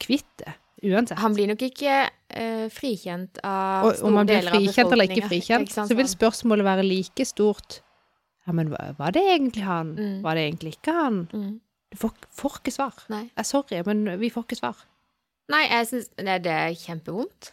[0.00, 0.54] kvitt det,
[0.88, 1.20] uansett.
[1.20, 4.08] Han blir nok ikke uh, frikjent av store deler av befolkningen.
[4.08, 7.82] om han blir frikjent eller ikke frikjent, ikke sant, så vil spørsmålet være like stort.
[8.50, 9.94] Ja, men var det egentlig han?
[9.94, 10.16] Mm.
[10.26, 11.20] Var det egentlig ikke han?
[11.32, 11.60] mm.
[11.90, 12.98] Du får, får ikke svar.
[13.10, 13.24] Nei.
[13.30, 14.82] Jeg er sorry, men vi får ikke svar.
[15.50, 17.48] Nei, jeg syns det, det er kjempevondt.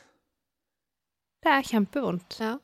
[1.45, 2.37] Det er kjempevondt.
[2.41, 2.55] Ja.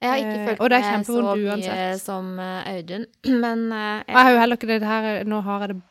[0.00, 2.00] Jeg har ikke Eh, følt og det er med så mye uansett.
[2.00, 3.04] som eh, Audun,
[3.44, 4.04] men eh, jeg...
[4.08, 5.82] jeg har jo heller ikke det her Nå har jeg det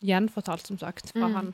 [0.00, 1.34] gjenfortalt, som sagt, fra Mm.
[1.36, 1.50] han.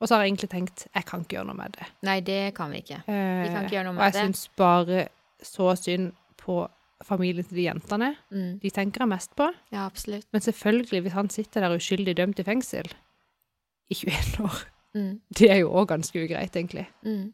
[0.00, 1.86] Og så har jeg egentlig tenkt jeg kan ikke gjøre noe med det.
[2.06, 3.02] Nei, det kan vi ikke.
[3.06, 4.06] Vi kan ikke gjøre noe med det.
[4.06, 5.08] og jeg syns bare
[5.42, 6.68] så synd på
[7.04, 8.10] familien til de jentene.
[8.30, 8.58] Mm.
[8.62, 9.46] De tenker jeg mest på.
[9.72, 10.26] Ja, absolutt.
[10.32, 12.90] Men selvfølgelig, hvis han sitter der uskyldig dømt i fengsel
[13.90, 14.60] i 21 år,
[14.94, 15.20] Mm.
[15.38, 16.88] det er jo òg ganske ugreit, egentlig.
[17.06, 17.32] Mm.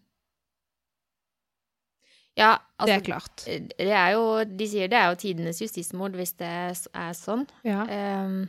[2.36, 2.50] Ja,
[2.84, 3.44] det er altså klart.
[3.78, 6.50] det er jo De sier det er jo tidenes justismord hvis det
[6.92, 7.46] er sånn.
[7.64, 7.86] Ja.
[8.26, 8.48] Um,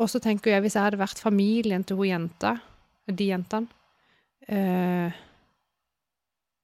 [0.00, 2.54] Og så tenker jeg, hvis jeg hadde vært familien til hun jenta,
[3.06, 3.68] de jentene,
[4.48, 5.12] eh,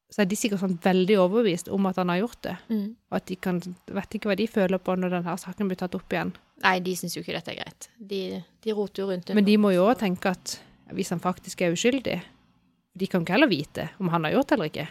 [0.08, 2.54] så er de sikkert sånn veldig overbevist om at han har gjort det.
[2.70, 2.86] mm.
[3.10, 3.58] Og at de kan
[3.92, 6.32] Vet ikke hva de føler på når denne saken blir tatt opp igjen.
[6.64, 7.88] Nei, de syns jo ikke dette er greit.
[7.98, 8.22] De,
[8.64, 10.56] de roter jo rundt Men de må jo òg tenke at
[10.96, 12.16] hvis han faktisk er uskyldig
[12.98, 14.88] De kan ikke heller vite om han har gjort det eller ikke.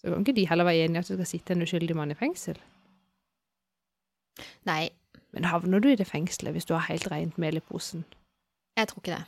[0.00, 2.14] Så kan ikke de heller være enige i at det skal sitte en uskyldig mann
[2.14, 2.56] i fengsel.
[4.66, 4.90] Nei,
[5.32, 8.04] Men havner du i det fengselet hvis du har helt rent mel i posen?
[8.76, 9.24] jeg tror ikke det.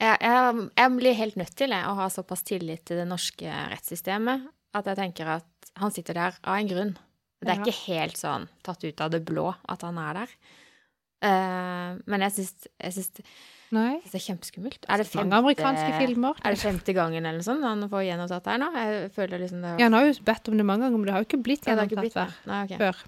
[0.00, 3.46] Jeg, jeg, jeg blir helt nødt til jeg, å ha såpass tillit til det norske
[3.70, 6.92] rettssystemet at jeg tenker at han sitter der av en grunn.
[7.44, 7.64] Det er Ja.
[7.64, 10.32] ikke helt sånn tatt ut av det blå at han er der.
[11.24, 13.22] Uh, men jeg syns, jeg syns
[13.72, 13.94] Nei.
[14.04, 14.84] det er kjempeskummelt.
[14.92, 15.38] Er det femte.
[16.44, 18.68] Er det femte gangen eller sånn han får gjenopptatt her nå?
[18.76, 21.14] Jeg føler liksom det Ja, han har jo bedt om det mange ganger, men det
[21.14, 22.28] har jo ikke blitt Ja, før.
[22.28, 22.50] det.
[22.50, 22.60] Nei,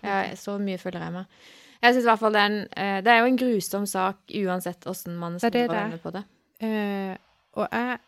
[0.07, 1.27] Ja, så mye følger jeg med.
[1.83, 4.17] Jeg synes i hvert fall det er en eh, Det er jo en grusom sak
[4.33, 6.25] uansett åssen man snur og vender på det.
[6.63, 7.15] Eh,
[7.57, 7.99] og jeg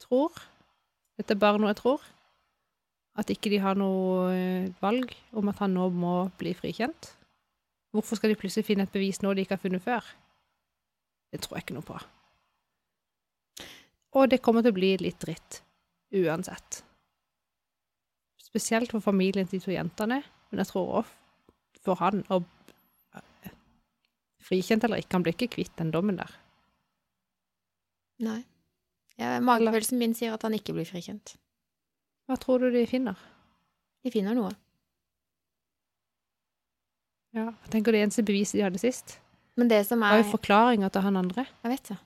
[0.00, 0.38] tror
[1.18, 2.02] Dette er bare noe jeg tror.
[3.18, 7.10] At ikke de har noe eh, valg om at han nå må bli frikjent.
[7.90, 10.06] Hvorfor skal de plutselig finne et bevis nå de ikke har funnet før?
[11.32, 11.98] Det tror jeg ikke noe på.
[14.18, 15.60] Og det kommer til å bli litt dritt
[16.14, 16.82] uansett.
[18.40, 21.10] Spesielt for familien til de to jentene, men jeg tror òg
[21.84, 22.22] for han.
[22.32, 22.46] Og
[24.48, 26.30] frikjent eller ikke, han blir ikke kvitt den dommen der.
[28.24, 28.40] Nei.
[29.18, 31.36] Ja, Magefølelsen min sier at han ikke blir frikjent.
[32.28, 33.18] Hva tror du de finner?
[34.04, 34.52] De finner noe.
[37.36, 39.18] Ja, jeg tenker det eneste beviset de hadde sist,
[39.58, 41.44] Men det som var er jo forklaringa til han andre.
[41.64, 41.98] Jeg vet det.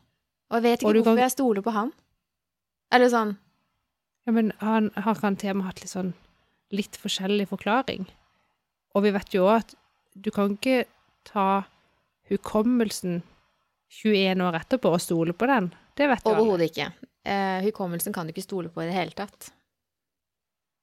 [0.51, 1.93] Og jeg vet ikke hvorfor kan- jeg stoler på han.
[2.93, 3.37] Eller sånn
[4.27, 6.15] Ja, men han har garantert hatt litt sånn
[6.71, 8.07] litt forskjellig forklaring.
[8.95, 9.75] Og vi vet jo òg at
[10.21, 10.87] du kan ikke
[11.25, 11.65] ta
[12.31, 13.23] hukommelsen
[14.03, 15.73] 21 år etterpå og stole på den.
[15.97, 16.31] Det vet du.
[16.31, 16.93] Overhodet ikke.
[17.25, 19.51] Eh, hukommelsen kan du ikke stole på i det hele tatt.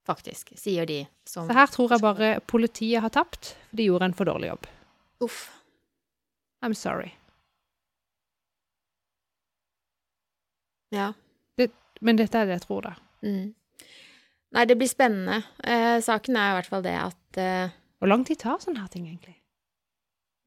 [0.08, 4.10] Faktisk, sier de som Så her tror jeg bare politiet har tapt, for de gjorde
[4.10, 4.68] en for dårlig jobb.
[5.26, 5.40] Uff.
[6.66, 7.12] I'm sorry.
[10.90, 11.14] Ja.
[12.02, 12.94] Men dette er det jeg tror, da.
[13.26, 13.52] Mm.
[14.56, 15.42] Nei, det blir spennende.
[15.62, 18.92] Eh, saken er i hvert fall det at eh, Hvor lang tid tar sånne her
[18.94, 19.36] ting, egentlig?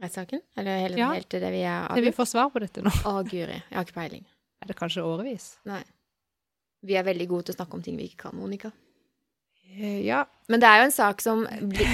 [0.02, 0.40] Rettssaken?
[0.58, 1.12] Eller helt, Ja.
[1.14, 2.90] helt til det vi er Til vi får svar på dette nå.
[2.90, 3.58] Å, guri.
[3.62, 4.24] Jeg har ikke peiling.
[4.62, 5.56] Er det kanskje årevis?
[5.68, 5.82] Nei.
[6.82, 8.72] Vi er veldig gode til å snakke om ting vi ikke kan, Monica.
[9.72, 10.24] Eh, Ja.
[10.48, 11.46] Men det er jo en sak som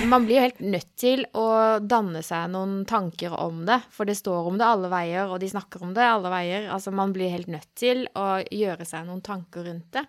[0.09, 3.83] Man blir jo helt nødt til å danne seg noen tanker om det.
[3.91, 6.69] For det står om det alle veier, og de snakker om det alle veier.
[6.73, 10.07] Altså, man blir helt nødt til å gjøre seg noen tanker rundt det.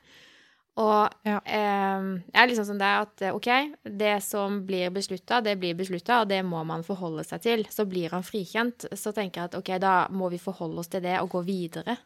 [0.80, 1.40] Og Ja.
[1.44, 3.50] eh, jeg er liksom sånn der at eh, OK,
[3.84, 7.66] det som blir beslutta, det blir beslutta, og det må man forholde seg til.
[7.74, 11.04] Så blir han frikjent, så tenker jeg at OK, da må vi forholde oss til
[11.04, 11.98] det og gå videre.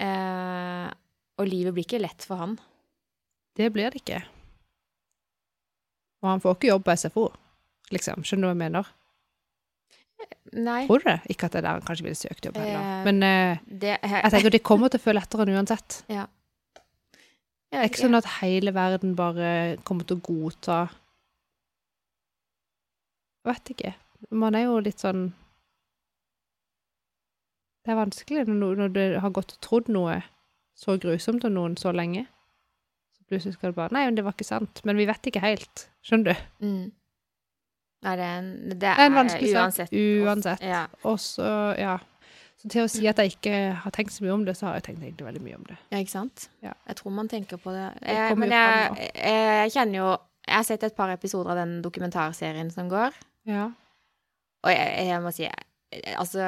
[0.00, 0.88] Eh,
[1.38, 2.58] og livet blir ikke lett for han.
[3.56, 4.20] Det blir det ikke.
[6.24, 7.24] Og han får ikke jobb på SFO,
[7.94, 8.24] liksom.
[8.26, 8.92] Skjønner du hva jeg mener?
[10.54, 10.84] Nei.
[10.86, 11.18] Tror du det?
[11.34, 12.78] Ikke at det er der han kanskje ville søkt jobb heller.
[12.80, 16.02] Eh, Men eh, Det, jeg tenker de kommer til å føle etter han uansett.
[16.12, 16.26] Ja.
[17.74, 19.48] Er ikke sånn at hele verden bare
[19.88, 20.76] kommer til å godta
[23.44, 23.90] Jeg vet ikke.
[24.30, 25.26] Man er jo litt sånn
[27.84, 30.22] Det er vanskelig når, når du har gått og trodd noe
[30.74, 32.24] så grusomt om noen så lenge.
[33.14, 34.80] Så plutselig skal du bare Nei, men det var ikke sant.
[34.88, 35.84] Men vi vet ikke helt.
[36.02, 36.46] Skjønner du?
[36.66, 36.86] Mm.
[38.04, 39.60] Nei, det er en, det Det er en er vanskelig sak.
[39.62, 39.92] uansett.
[40.24, 40.64] Uansett.
[40.66, 40.80] Ja.
[41.04, 41.98] Og så, ja.
[42.64, 44.78] Så til å si at jeg ikke har tenkt så mye om det, så har
[44.78, 45.74] jeg tenkt egentlig veldig mye om det.
[45.92, 46.46] ja, ikke sant?
[46.64, 46.72] Ja.
[46.88, 47.90] Jeg tror man tenker på det.
[48.00, 50.06] Jeg, det men jeg, jeg, kjenner jo
[50.46, 53.12] Jeg har sett et par episoder av den dokumentarserien som går,
[53.48, 53.66] Ja.
[54.64, 55.48] og jeg, jeg må si
[56.16, 56.40] Altså,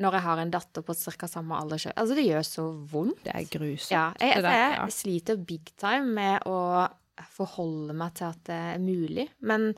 [0.00, 1.26] når jeg har en datter på ca.
[1.28, 2.62] samme alder sjøl Altså, det gjør så
[2.94, 3.18] vondt.
[3.26, 3.90] Det er grusomt.
[3.92, 6.86] Ja, jeg, det der, jeg sliter big time med å
[7.34, 9.28] forholde meg til at det er mulig.
[9.42, 9.68] Men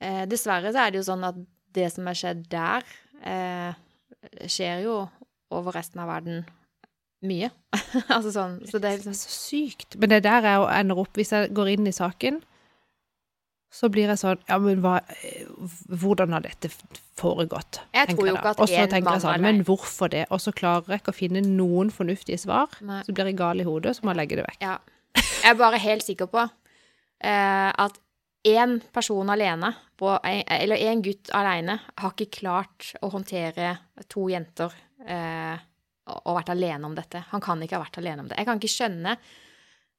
[0.00, 1.38] eh, dessverre så er det jo sånn at
[1.76, 2.86] det som har skjedd der,
[3.22, 3.70] eh,
[4.46, 4.96] skjer jo
[5.50, 6.44] over resten av verden
[7.26, 7.50] mye.
[8.14, 9.98] altså sånn, så det er liksom så sykt.
[10.00, 11.12] Men det er der jeg ender opp.
[11.18, 12.40] Hvis jeg går inn i saken,
[13.70, 14.96] så blir jeg sånn Ja, men hva
[15.86, 16.72] Hvordan har dette
[17.20, 17.78] foregått?
[17.94, 20.24] Jeg tror jo ikke at Og så tenker jeg sånn Men hvorfor det?
[20.34, 22.72] Og så klarer jeg ikke å finne noen fornuftige svar.
[22.82, 23.04] Nei.
[23.06, 24.64] Så blir jeg gal i hodet, så må jeg legge det vekk.
[24.64, 24.78] Ja.
[25.14, 28.00] Jeg er bare helt sikker på uh, at
[28.46, 33.74] én person alene, på, eller én gutt alene, har ikke klart å håndtere
[34.08, 34.72] to jenter
[35.04, 35.60] eh,
[36.10, 37.20] og vært alene om dette.
[37.30, 38.38] Han kan ikke ha vært alene om det.
[38.40, 39.16] Jeg kan ikke skjønne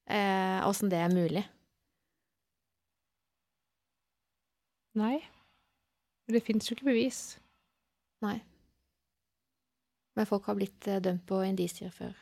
[0.10, 1.44] eh, det er mulig.
[4.98, 5.22] Nei.
[6.32, 7.22] Det finnes jo ikke bevis.
[8.26, 8.39] Nei.
[10.18, 12.18] Men folk har blitt eh, dømt på indisier før.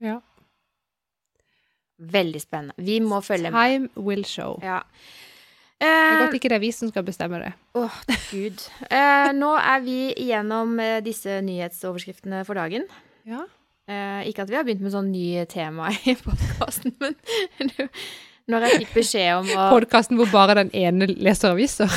[0.00, 0.20] Ja.
[2.00, 2.74] Veldig spennende.
[2.80, 3.60] Vi må følge med.
[3.60, 4.58] Time will show.
[4.64, 4.80] Ja.
[5.80, 7.52] Det er Eh, godt ikke det er vi som skal bestemme det.
[7.74, 7.94] Åh,
[8.30, 8.64] gud.
[8.90, 12.84] Eh, nå er vi igjennom eh, disse nyhetsoverskriftene for dagen.
[13.24, 13.46] Ja.
[13.88, 17.16] Eh, ikke at vi har begynt med sånn nye tema i podkasten, men
[18.50, 21.88] når jeg fikk beskjed om å Podkasten hvor bare den ene leser aviser.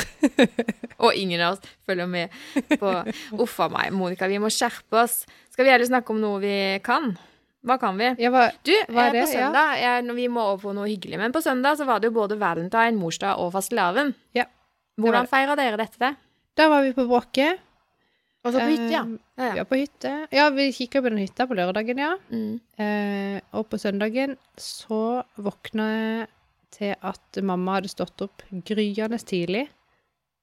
[1.04, 2.32] Og ingen av oss følger med
[2.80, 2.92] på
[3.42, 5.24] Uff a meg, Monica, vi må skjerpe oss.
[5.52, 7.12] Skal vi heller snakke om noe vi kan?
[7.64, 8.10] Hva kan vi?
[8.20, 11.16] Ja, hva, Du, Hva er eh, på søndag jeg, Vi må over på noe hyggelig,
[11.20, 14.12] men på søndag så var det jo både valentine, morsdag og fastelavn.
[14.36, 14.44] Ja,
[15.00, 16.14] Hvordan feira dere dette?
[16.54, 17.62] da var vi på Bråket.
[18.44, 19.00] Og så på hytte, ja.
[19.08, 19.62] Eh, ja, ja.
[19.62, 20.12] var på hytte.
[20.36, 22.12] Ja, vi kikka på den hytta på lørdagen, ja.
[22.28, 22.60] Mm.
[22.76, 26.28] Eh, og på søndagen så våkna jeg
[26.74, 29.64] til at mamma hadde stått opp gryende tidlig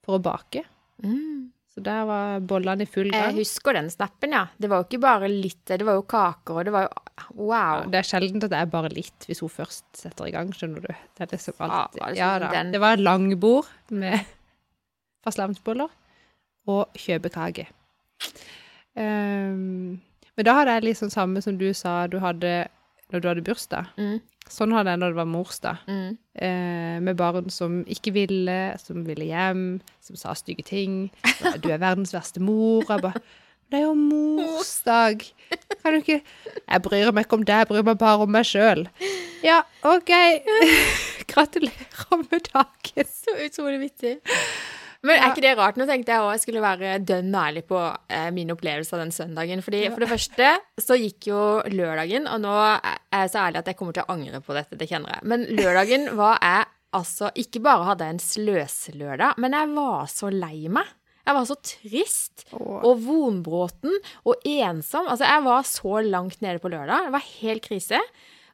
[0.01, 0.63] for å bake.
[1.03, 1.51] Mm.
[1.71, 3.29] Så der var bollene i full gang.
[3.31, 4.41] Jeg husker den snappen, ja.
[4.59, 6.97] Det var jo ikke bare litt, det var jo kaker, og det var jo
[7.37, 7.85] Wow.
[7.89, 10.81] Det er sjelden at det er bare litt hvis hun først setter i gang, skjønner
[10.83, 10.89] du.
[11.15, 11.55] Det er liksom
[12.11, 12.49] det Ja sånn da.
[12.51, 14.25] den- Det var et langbord med
[15.23, 15.89] fastelavnsboller
[16.67, 17.67] og kjøpekake.
[18.97, 20.01] Um,
[20.35, 22.67] men da hadde jeg litt sånn samme som du sa du hadde
[23.11, 23.91] når du hadde bursdag.
[23.97, 24.19] Mm.
[24.51, 25.83] Sånn hadde jeg når det var morsdag.
[25.87, 26.17] Mm.
[26.47, 29.63] Eh, med barn som ikke ville, som ville hjem,
[30.03, 31.11] som sa stygge ting.
[31.61, 33.21] 'Du er verdens verste mor.' Jeg bare
[33.71, 35.23] 'Det er jo morsdag.
[35.81, 36.21] Kan du ikke
[36.67, 38.87] Jeg bryr meg ikke om deg, jeg bryr meg bare om meg sjøl.'
[39.43, 40.11] Ja, OK.
[41.31, 43.07] Gratulerer med dagen.
[43.07, 44.19] Så utrolig vittig.
[45.01, 45.77] Men er ikke det rart?
[45.79, 49.13] Nå tenkte jeg òg jeg skulle være dønn ærlig på eh, min opplevelse av den
[49.15, 49.63] søndagen.
[49.65, 51.41] Fordi For det første så gikk jo
[51.73, 54.77] lørdagen, og nå er jeg så ærlig at jeg kommer til å angre på dette,
[54.77, 55.25] det kjenner jeg.
[55.33, 60.27] Men lørdagen var jeg altså Ikke bare hadde jeg en sløselørdag, men jeg var så
[60.33, 60.89] lei meg.
[61.21, 63.93] Jeg var så trist og vonbråten
[64.27, 65.07] og ensom.
[65.07, 67.07] Altså, jeg var så langt nede på lørdag.
[67.07, 68.01] Det var helt krise.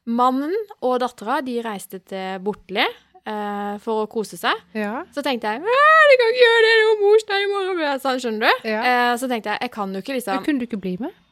[0.08, 2.86] Mannen og dattera reiste til Bortli
[3.28, 4.60] eh, for å kose seg.
[4.78, 5.04] Ja.
[5.14, 5.78] Så tenkte jeg «Æ,
[6.10, 8.02] de kan ikke gjøre det, det er jo morsdag i morgen.
[8.04, 8.68] Sånn, skjønner du?
[8.72, 8.82] Ja.
[8.82, 11.24] Eh, så tenkte jeg jeg kan jo ikke Men liksom kunne du ikke bli med?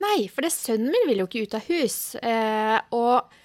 [0.00, 1.98] Nei, for det sønnen min vil jo ikke ut av hus.
[2.24, 3.36] Eh, og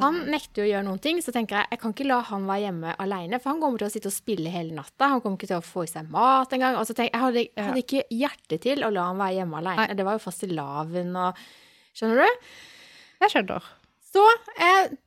[0.00, 2.44] han nekter jo å gjøre noen ting, så tenker jeg jeg kan ikke la han
[2.46, 5.08] være hjemme alene, for han kommer til å sitte og spille hele natta.
[5.10, 6.78] Han kommer ikke til å få i seg mat engang.
[6.78, 9.40] Og så tenker jeg, jeg hadde, jeg hadde ikke hjerte til å la han være
[9.40, 9.88] hjemme alene.
[9.88, 9.98] Nei.
[9.98, 11.42] Det var jo fastelavn og
[11.96, 12.46] Skjønner du?
[13.24, 13.68] Jeg skjønner.
[14.04, 14.22] Så
[14.60, 14.98] jeg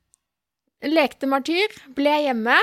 [0.85, 2.55] lekte martyr, ble hjemme,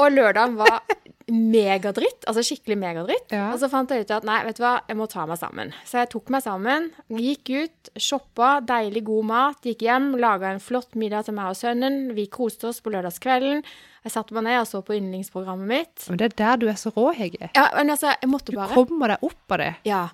[0.00, 0.80] og lørdagen var
[1.26, 2.22] megadritt.
[2.30, 3.32] Altså skikkelig megadritt.
[3.34, 3.48] Ja.
[3.52, 5.72] Og så fant jeg ut at nei, vet du hva, jeg må ta meg sammen.
[5.86, 10.62] Så jeg tok meg sammen, gikk ut, shoppa, deilig god mat, gikk hjem, laga en
[10.62, 12.12] flott middag til meg og sønnen.
[12.16, 13.64] Vi koste oss på lørdagskvelden.
[14.06, 16.06] Jeg satte meg ned og så på yndlingsprogrammet mitt.
[16.10, 17.50] Men det er der du er så rå, Hege.
[17.56, 18.70] Ja, men altså, jeg måtte bare.
[18.70, 19.72] Du kommer deg opp av det.
[19.88, 20.04] Ja.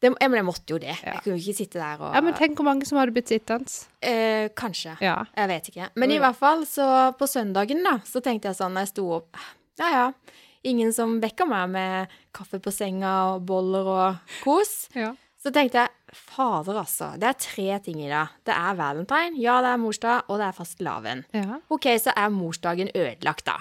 [0.00, 0.94] Det, jeg, men jeg måtte jo det.
[1.04, 1.12] Ja.
[1.18, 3.28] Jeg kunne jo ikke sitte der og Ja, men tenk hvor mange som hadde blitt
[3.28, 3.68] sittende.
[4.00, 4.94] eh, Kanskje.
[5.04, 5.18] Ja.
[5.36, 5.88] Jeg vet ikke.
[6.00, 6.86] Men i hvert fall, så
[7.20, 9.36] på søndagen, da, så tenkte jeg sånn da jeg sto opp
[9.78, 10.06] Ja, ja.
[10.64, 14.88] Ingen som vekker meg med kaffe på senga og boller og kos.
[14.96, 15.12] ja.
[15.40, 17.14] Så tenkte jeg fader, altså.
[17.16, 18.28] Det er tre ting i dag.
[18.44, 21.22] Det er valentine, ja, det er morsdag, og det er fastelavn.
[21.32, 21.56] ja.
[21.72, 23.54] OK, så er morsdagen ødelagt, da.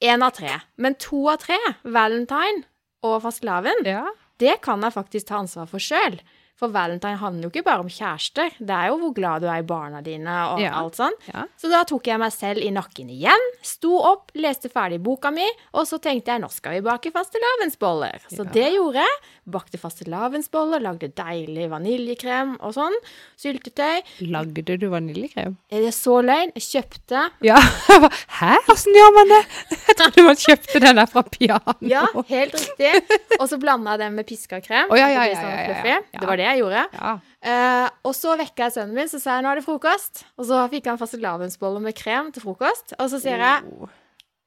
[0.00, 0.60] Én av tre.
[0.78, 2.62] Men to av tre, valentine
[3.02, 4.04] og fastelavn, ja.
[4.42, 6.20] Det kan jeg faktisk ta ansvar for sjøl.
[6.58, 8.50] For valentine handler jo ikke bare om kjærester.
[8.58, 10.72] Det er jo hvor glad du er i barna dine og Ja.
[10.80, 11.14] alt sånn.
[11.32, 11.44] Ja.
[11.56, 15.46] Så da tok jeg meg selv i nakken igjen, sto opp, leste ferdig boka mi,
[15.72, 18.18] og så tenkte jeg nå skal vi bake fastelavnsboller.
[18.30, 18.50] Så Ja.
[18.50, 19.18] det gjorde jeg.
[19.48, 22.92] Bakte fastelavnsboller, lagde deilig vaniljekrem og sånn.
[23.38, 24.02] Syltetøy.
[24.28, 25.56] Lagde du vaniljekrem?
[25.70, 26.52] Er det så løgn?
[26.58, 27.56] Jeg kjøpte Ja.
[28.38, 29.40] Hæ, åssen gjør man det?
[29.88, 31.74] Jeg trodde man kjøpte den der fra piano.
[31.80, 32.92] Ja, helt riktig.
[33.40, 34.90] Og så blanda jeg den med piska krem.
[34.90, 36.00] Oh, ja, ja, ja, ja, ja.
[36.18, 36.82] Det var det jeg gjorde.
[36.98, 37.12] Ja.
[37.52, 40.24] Eh, og så vekka jeg sønnen min, så sa jeg nå er det frokost.
[40.38, 42.94] Og så fikk han fastelavnsboller med krem til frokost.
[42.98, 43.88] Og så sier jeg Oh.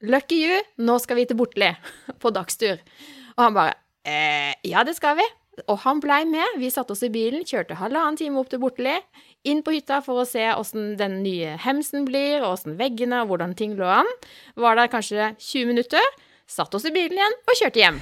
[0.01, 1.69] lucky you, nå skal vi til Bortli
[2.23, 2.79] på dagstur.
[3.37, 3.75] Og han bare
[4.05, 5.27] eh, ja, det skal vi.
[5.67, 6.55] Og han blei med.
[6.61, 8.95] Vi satte oss i bilen, kjørte halvannen time opp til Bortli.
[9.45, 13.33] Inn på hytta for å se åssen den nye hemsen blir, og åssen veggene og
[13.33, 14.09] hvordan ting lå an.
[14.55, 16.11] Var der kanskje 20 minutter.
[16.49, 18.01] Satt oss i bilen igjen og kjørte hjem.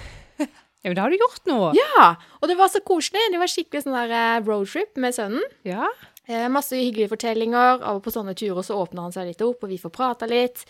[0.84, 1.72] Ja, men da har du gjort noe.
[1.76, 3.26] Ja, og det var så koselig.
[3.34, 5.44] Det var skikkelig sånn der eh, roadtrip med sønnen.
[5.68, 5.90] Ja.
[6.30, 7.82] Eh, masse hyggelige fortellinger.
[7.82, 10.30] Av og på sånne turer så åpner han seg litt opp, og vi får prata
[10.30, 10.64] litt.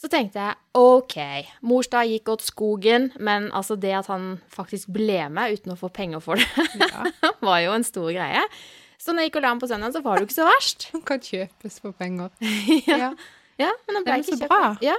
[0.00, 1.16] Så tenkte jeg OK,
[1.64, 5.88] morsdag gikk åt skogen, men altså det at han faktisk ble med uten å få
[5.94, 7.06] penger for det, ja.
[7.46, 8.42] var jo en stor greie.
[8.98, 10.48] Så når jeg gikk og la ham på søndag, så var det jo ikke så
[10.48, 10.88] verst.
[10.96, 12.32] Han kan kjøpes for penger.
[12.90, 13.12] ja.
[13.60, 14.50] ja, men han ble ikke så kjøpt.
[14.50, 14.70] bra.
[14.82, 14.96] Ja.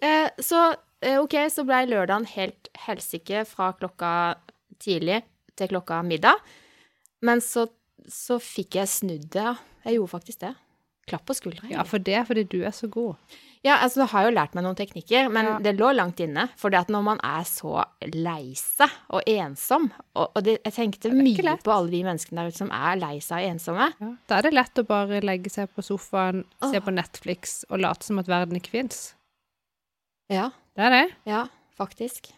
[0.00, 0.70] Eh, så
[1.00, 4.12] OK, så ble lørdagen helt helsike fra klokka
[4.82, 5.22] tidlig
[5.56, 6.40] til klokka middag.
[7.24, 7.66] Men så,
[8.08, 9.44] så fikk jeg snudd det.
[9.44, 9.56] ja.
[9.84, 10.54] Jeg gjorde faktisk det.
[11.08, 11.64] Klapp på skuldra.
[11.72, 13.16] Ja, for det er fordi du er så god.
[13.64, 15.58] Ja, altså, jeg har jo lært meg noen teknikker, men Ja.
[15.58, 16.48] det lå langt inne.
[16.56, 17.84] For når man er så
[18.14, 22.48] lei seg og ensom Og, og det, jeg tenkte mye på alle de menneskene der
[22.52, 23.88] ute som er lei seg og ensomme.
[24.00, 24.12] Ja.
[24.28, 28.04] Da er det lett å bare legge seg på sofaen, se på Netflix og late
[28.04, 29.14] som at verden ikke fins.
[30.30, 31.06] Ja, Det er det.
[31.26, 31.44] ja,
[31.76, 32.30] faktisk.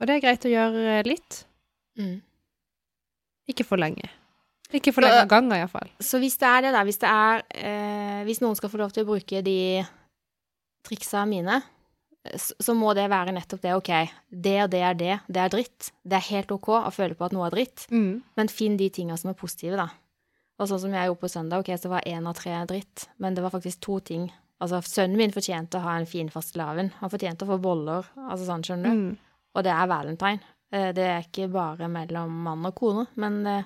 [0.00, 1.44] Og det er greit å gjøre litt.
[1.98, 2.20] Mm.
[3.50, 4.08] Ikke for lenge.
[4.72, 5.90] Ikke for lenge av gangen, iallfall.
[6.00, 8.92] Så hvis det er det, der, hvis det er eh, Hvis noen skal få lov
[8.94, 9.56] til å bruke de
[10.86, 11.60] triksa mine,
[12.38, 13.74] så, så må det være nettopp det.
[13.78, 13.90] OK,
[14.30, 15.16] det og det er det.
[15.28, 15.90] Det er dritt.
[16.06, 18.22] Det er helt OK å føle på at noe er dritt, Mm.
[18.38, 19.88] men finn de tinga som er positive, da.
[20.62, 23.34] Og sånn som jeg gjorde på søndag, OK, så var én av tre dritt, men
[23.34, 24.30] det var faktisk to ting
[24.62, 26.92] Altså, sønnen min fortjente å ha en fin fastelavn.
[27.00, 29.00] Han fortjente å få boller, altså sånn, skjønner du.
[29.00, 29.16] Mm.
[29.58, 30.40] Og det er valentine.
[30.72, 33.64] Eh, Det er ikke bare mellom mann og kone, men det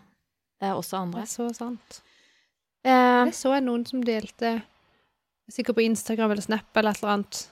[0.70, 1.20] er også andre.
[1.20, 2.00] Det er så sant.
[2.86, 4.62] Eh, Jeg så noen som delte,
[5.52, 7.42] sikkert på Instagram eller Snap eller et eller annet,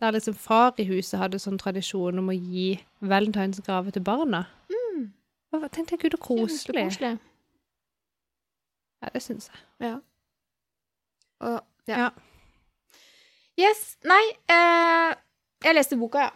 [0.00, 4.44] der liksom far i huset hadde sånn tradisjon om å gi valentinsgave til barna.
[4.70, 5.10] mm,
[5.52, 6.84] Og tenkte jeg, gud, så koselig.
[6.86, 7.18] koselig.
[9.02, 9.60] Ja, det syns jeg.
[9.90, 9.98] Ja.
[11.40, 11.98] Og, ja.
[11.98, 12.10] Ja.
[13.58, 13.96] Yes.
[14.06, 14.22] Nei,
[14.54, 15.14] eh,
[15.66, 16.34] jeg leste boka, ja.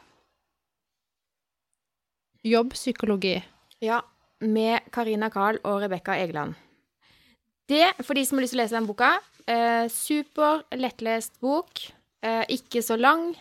[2.42, 3.36] Jobbpsykologi.
[3.82, 4.00] Ja,
[4.42, 6.56] med Karina Karl og Rebekka Egeland.
[7.70, 9.12] Det, for de som har lyst til å lese den boka,
[9.46, 11.84] eh, super lettlest bok.
[12.22, 13.36] Eh, ikke så lang.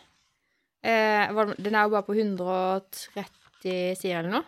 [0.84, 4.46] Eh, den er jo bare på 130 sider eller noe.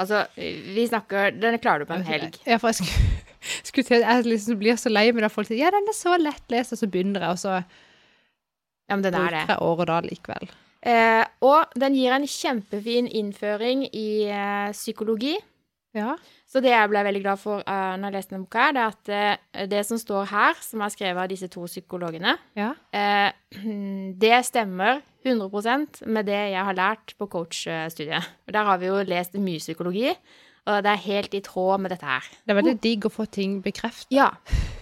[0.00, 2.38] Altså, vi snakker Den klarer du på en helg.
[2.46, 3.22] Ja, for jeg skulle,
[3.68, 6.16] skulle til Jeg liksom blir så lei meg da folk sier ja, den er så
[6.18, 7.62] lettlest, og så begynner jeg, og så
[8.90, 9.44] Ja, men den er det.
[9.46, 10.50] bruker år og dag likevel.
[10.80, 15.36] Eh, og den gir en kjempefin innføring i eh, psykologi.
[15.96, 16.14] Ja.
[16.46, 19.10] Så det jeg ble veldig glad for uh, når jeg leste denne boka, er at
[19.10, 22.68] uh, det som står her, som er skrevet av disse to psykologene, Ja.
[22.94, 23.64] uh,
[24.22, 28.30] det stemmer 100% med det jeg har lært på coachstudiet.
[28.50, 30.14] Der har vi jo lest mye psykologi,
[30.66, 32.26] og det er helt i tråd med dette her.
[32.44, 34.10] Det er veldig digg å få ting bekreftet.
[34.14, 34.28] Ja,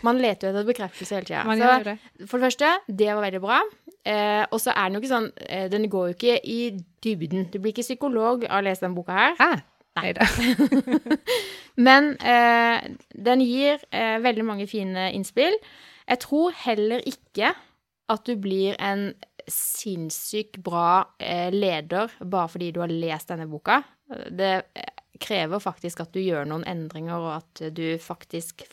[0.06, 1.96] man leter jo etter bekreftelse hele tida.
[2.26, 3.60] For det første, det var veldig bra.
[4.08, 6.60] Eh, og så er den jo ikke sånn eh, Den går jo ikke i
[7.04, 7.48] dybden.
[7.52, 9.34] Du blir ikke psykolog av å lese denne boka her.
[9.42, 9.58] Ah,
[9.98, 10.26] Nei da.
[11.86, 15.56] Men eh, den gir eh, veldig mange fine innspill.
[16.08, 17.52] Jeg tror heller ikke
[18.08, 19.10] at du blir en
[19.48, 23.82] sinnssykt bra eh, leder bare fordi du har lest denne boka.
[24.08, 28.66] Det eh, krever faktisk at du gjør noen endringer, og at du faktisk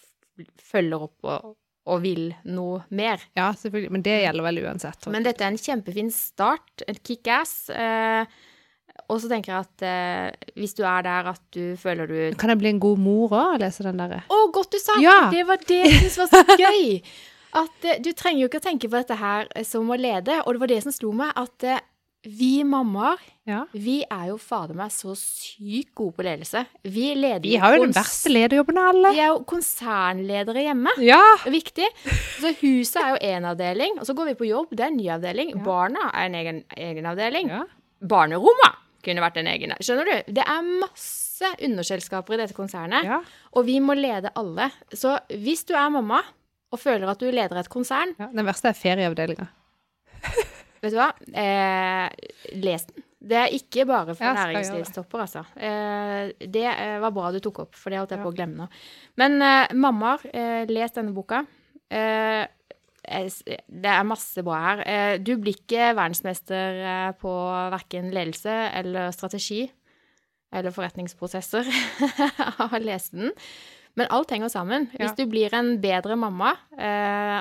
[0.59, 1.53] følger opp og,
[1.87, 3.21] og vil noe mer.
[3.37, 3.93] Ja, selvfølgelig.
[3.95, 5.07] Men det gjelder vel uansett.
[5.13, 7.55] Men dette er en kjempefin start, en kickass.
[7.69, 8.25] Eh,
[9.11, 12.53] og så tenker jeg at eh, hvis du er der at du føler du Kan
[12.53, 14.21] jeg bli en god mor òg og lese den derre?
[14.31, 14.97] Å, godt du sa!
[15.03, 15.25] Ja.
[15.33, 17.01] Det var det jeg syntes var så gøy.
[17.55, 20.41] At eh, du trenger jo ikke å tenke på dette her eh, som å lede.
[20.43, 21.83] Og det var det som slo meg, at eh,
[22.25, 23.65] vi mammaer, Ja.
[23.73, 26.65] vi er jo fader meg så sykt gode på ledelse.
[26.83, 29.11] Vi leder Vi har jo den verste lederjobben av alle.
[29.13, 30.89] Vi er jo konsernledere hjemme.
[31.05, 31.21] Ja.
[31.45, 31.85] Viktig.
[32.41, 34.97] Så huset er jo én avdeling, og så går vi på jobb, det er en
[34.97, 35.49] ny avdeling.
[35.55, 35.61] Ja.
[35.63, 37.49] Barna er en egen, egen avdeling.
[37.49, 37.63] ja.
[38.01, 39.71] Barnerommet kunne vært en egen.
[39.79, 40.33] Skjønner du?
[40.33, 43.05] Det er masse underselskaper i dette konsernet.
[43.05, 43.21] Ja.
[43.53, 44.71] Og vi må lede alle.
[44.93, 46.21] Så hvis du er mamma
[46.73, 48.27] og føler at du leder et konsern, ja.
[48.33, 49.47] Den verste er ferieavdelinga.
[50.85, 53.05] vet du hva, eh, les den.
[53.25, 55.41] Det er ikke bare for næringslivstopper, altså.
[55.57, 58.59] Eh, det eh, var bra du tok opp, for det holdt jeg på å glemme
[58.59, 58.67] nå.
[59.17, 61.41] Men eh, mammaer, eh, les denne boka.
[61.89, 62.43] Eh,
[63.05, 64.83] det er masse bra her.
[64.85, 67.33] Eh, du blir ikke verdensmester på
[67.73, 69.63] verken ledelse eller strategi
[70.55, 71.69] eller forretningsprosesser
[72.63, 73.33] av å lese den.
[73.97, 74.89] Men alt henger sammen.
[74.93, 76.51] Hvis du blir en bedre mamma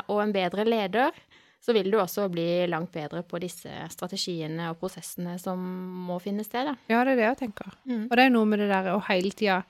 [0.07, 1.17] og en bedre leder,
[1.65, 5.61] så vil du også bli langt bedre på disse strategiene og prosessene som
[6.09, 6.69] må finne sted.
[6.69, 6.75] Da.
[6.93, 7.79] Ja, det er det jeg tenker.
[7.89, 8.05] Mm.
[8.11, 9.63] Og det er noe med det der å hele tida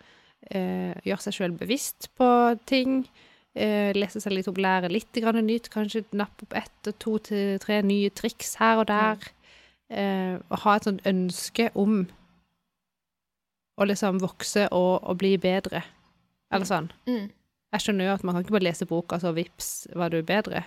[0.51, 2.29] eh, gjøre seg sjøl bevisst på
[2.67, 3.05] ting.
[3.55, 5.71] Eh, lese seg litt opp, lære litt grann nytt.
[5.71, 9.31] Kanskje nappe opp ett og to til tre nye triks her og der.
[9.95, 12.03] Eh, og ha et sånt ønske om
[13.79, 15.87] å liksom vokse og, og bli bedre.
[16.51, 16.91] Eller sånn.
[17.07, 17.29] Mm.
[17.75, 20.67] Jeg skjønner jo at man kan ikke bare lese boka, så vips var du bedre.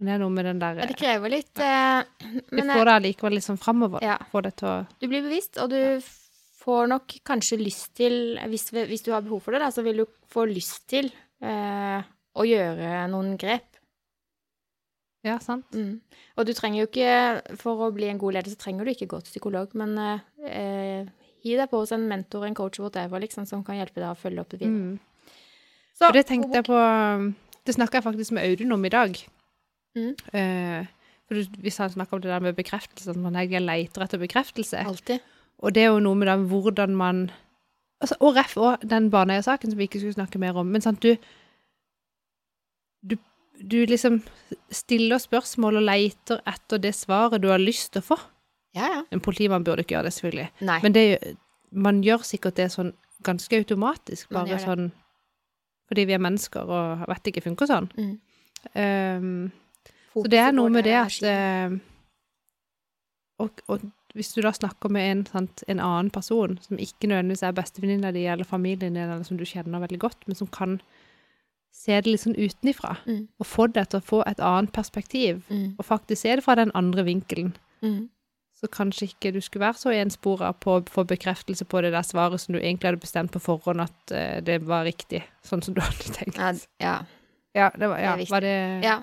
[0.00, 2.00] Men det er noe med den der Ja, det krever litt eh,
[2.48, 4.00] Det får deg likevel litt sånn framover.
[4.04, 4.16] Ja.
[4.32, 6.00] Får det til å du blir bevisst, og du
[6.60, 10.02] får nok kanskje lyst til hvis, hvis du har behov for det, da, så vil
[10.02, 11.10] du få lyst til
[11.44, 12.00] eh,
[12.32, 13.66] å gjøre noen grep.
[15.26, 15.68] Ja, sant?
[15.76, 16.00] Mm.
[16.40, 19.08] Og du trenger jo ikke, for å bli en god leder, så trenger du ikke
[19.10, 21.08] gå til psykolog, men eh,
[21.44, 24.18] gi deg på hos en mentor, en coach, whatever, liksom, som kan hjelpe deg å
[24.18, 24.94] følge opp det videre.
[24.94, 25.36] Mm.
[25.92, 26.76] Så, Og det tenkte jeg på
[27.68, 29.18] Det snakka jeg faktisk med Audun om i dag.
[29.96, 30.14] Mm.
[30.34, 30.86] Uh,
[31.28, 34.18] for du, hvis han snakker om det der med bekreftelse, at man egentlig leter etter
[34.18, 34.82] bekreftelse.
[34.86, 35.20] Altid.
[35.60, 37.30] Og det er jo noe med den hvordan man
[38.00, 40.66] altså, Og ref og den Baneheia-saken som vi ikke skulle snakke mer om.
[40.66, 41.16] Men sant, du,
[43.02, 43.16] du
[43.70, 44.22] Du liksom
[44.72, 48.16] stiller spørsmål og leter etter det svaret du har lyst til å få.
[48.74, 49.02] Ja, ja.
[49.12, 50.46] En politimann burde ikke gjøre det, selvfølgelig.
[50.64, 50.78] Nei.
[50.82, 51.36] Men det,
[51.70, 54.92] man gjør sikkert det sånn ganske automatisk, bare sånn
[55.90, 57.88] fordi vi er mennesker og vet ikke funker sånn.
[57.98, 58.14] Mm.
[58.78, 59.50] Um,
[60.14, 61.78] så det er noe med det at eh,
[63.40, 63.84] og, og
[64.14, 68.10] hvis du da snakker med en, sant, en annen person som ikke nødvendigvis er bestevenninna
[68.14, 70.80] di eller familien din, eller som du kjenner veldig godt, men som kan
[71.74, 72.96] se det litt sånn utenifra.
[73.06, 73.28] Mm.
[73.40, 75.44] Og få det til å få et annet perspektiv.
[75.48, 75.76] Mm.
[75.78, 77.54] Og faktisk se det fra den andre vinkelen.
[77.84, 78.08] Mm.
[78.60, 82.04] Så kanskje ikke du skulle være så enspora på å få bekreftelse på det der
[82.04, 85.78] svaret som du egentlig hadde bestemt på forhånd at uh, det var riktig, sånn som
[85.78, 86.36] du hadde tenkt.
[86.36, 86.52] Ja,
[86.82, 86.98] ja.
[87.56, 89.00] Ja, det var, ja, Det var det ja.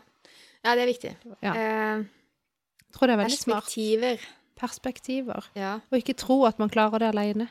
[0.68, 1.14] Ja, det er viktig.
[1.46, 1.54] Ja.
[1.56, 2.04] Eh,
[2.88, 3.64] Jeg tror det er veldig smart.
[3.68, 4.28] perspektiver.
[4.58, 5.48] Perspektiver.
[5.56, 5.76] Ja.
[5.92, 7.48] Og ikke tro at man klarer det alene.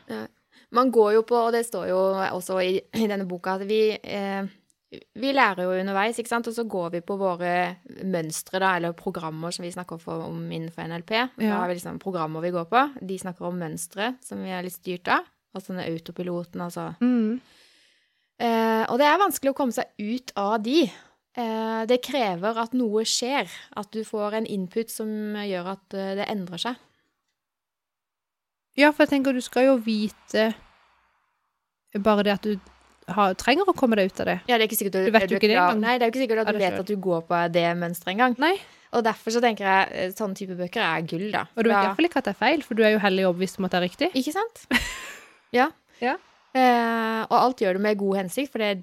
[0.74, 1.98] Man går jo på, og det står jo
[2.34, 4.48] også i, i denne boka, at vi, eh,
[5.14, 7.52] vi lærer jo underveis, ikke sant, og så går vi på våre
[8.02, 11.12] mønstre, da, eller programmer som vi snakker for, om innenfor NLP.
[11.38, 12.82] Da har vi liksom programmer vi går på.
[13.06, 15.28] De snakker om mønstre som vi er litt styrt av.
[15.54, 16.90] Altså den autopiloten, altså.
[17.00, 17.38] Mm.
[18.38, 20.82] Eh, og det er vanskelig å komme seg ut av de.
[21.36, 25.08] Eh, det krever at noe skjer, at du får en input som
[25.44, 26.78] gjør at eh, det endrer seg.
[28.76, 30.50] Ja, for jeg tenker du skal jo vite
[32.04, 32.56] bare det at du
[33.12, 34.38] har, trenger å komme deg ut av det.
[34.48, 35.80] Ja, det er ikke sikkert Du vet jo ikke det engang.
[35.84, 38.12] Nei, det er jo ikke sikkert at du vet at du går på det mønsteret
[38.16, 38.36] engang.
[38.42, 38.54] Nei.
[38.96, 41.44] Og derfor så tenker jeg eh, sånne type bøker er gull, da.
[41.56, 43.60] Og du vet iallfall ikke at det er feil, for du er jo hellig overbevist
[43.60, 44.10] om at det er riktig.
[44.22, 44.64] Ikke sant?
[45.54, 45.68] Ja.
[46.02, 46.16] Ja.
[46.58, 48.82] Eh, og alt gjør du med god hensikt, for det,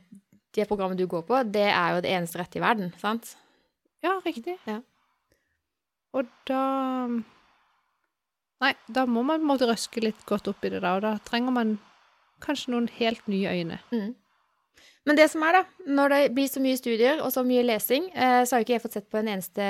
[0.53, 3.35] det programmet du går på, det er jo det eneste rette i verden, sant?
[4.03, 4.57] Ja, riktig.
[4.69, 4.81] Ja.
[6.13, 6.63] Og da
[8.63, 11.51] Nei, da må man måtte røske litt godt opp i det, da, og da trenger
[11.51, 11.73] man
[12.43, 13.79] kanskje noen helt nye øyne.
[13.91, 14.13] Mm.
[15.03, 18.07] Men det som er, da, når det blir så mye studier og så mye lesing,
[18.15, 19.65] eh, så har jo ikke jeg fått sett på en eneste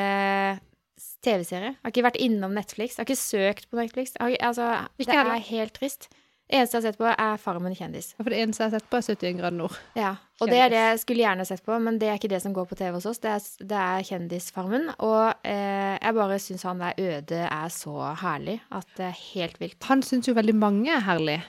[1.25, 1.73] TV-serie.
[1.81, 2.99] Har ikke vært innom Netflix.
[2.99, 4.13] Har ikke søkt på Netflix.
[4.21, 4.69] Har, altså,
[5.01, 6.11] det er helt trist.
[6.53, 8.11] Eneste jeg har sett på, er Farmen kjendis.
[8.19, 9.77] For det eneste jeg har sett på, er 71 grader nord.
[9.97, 10.11] Ja,
[10.43, 12.53] og det er det jeg skulle gjerne sett på, men det er ikke det som
[12.53, 13.21] går på TV hos oss.
[13.23, 14.89] Det er, det er Kjendisfarmen.
[15.05, 19.61] Og eh, jeg bare syns han der Øde er så herlig at det er helt
[19.61, 19.79] vilt.
[19.89, 21.39] Han syns jo veldig mange er herlig.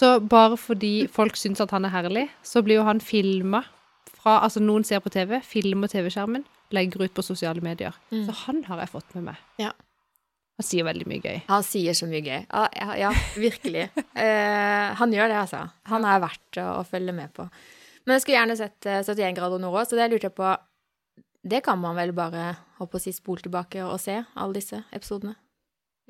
[0.00, 3.64] Så bare fordi folk syns at han er herlig, så blir jo han filma
[4.18, 6.42] fra Altså noen ser på TV, filmer TV-skjermen,
[6.74, 7.96] legger ut på sosiale medier.
[8.10, 8.24] Mm.
[8.26, 9.44] Så han har jeg fått med meg.
[9.62, 9.70] Ja.
[10.58, 11.36] Han sier veldig mye gøy.
[11.48, 12.40] Han sier så mye gøy.
[12.50, 13.84] Ja, ja, virkelig.
[14.18, 15.60] Eh, han gjør det, altså.
[15.86, 17.46] Han er verdt å, å følge med på.
[18.04, 20.50] Men jeg skulle gjerne sett eh, 71 grader nord òg, så det lurte jeg på
[21.48, 25.36] Det kan man vel bare håper å si, spole tilbake og se, alle disse episodene?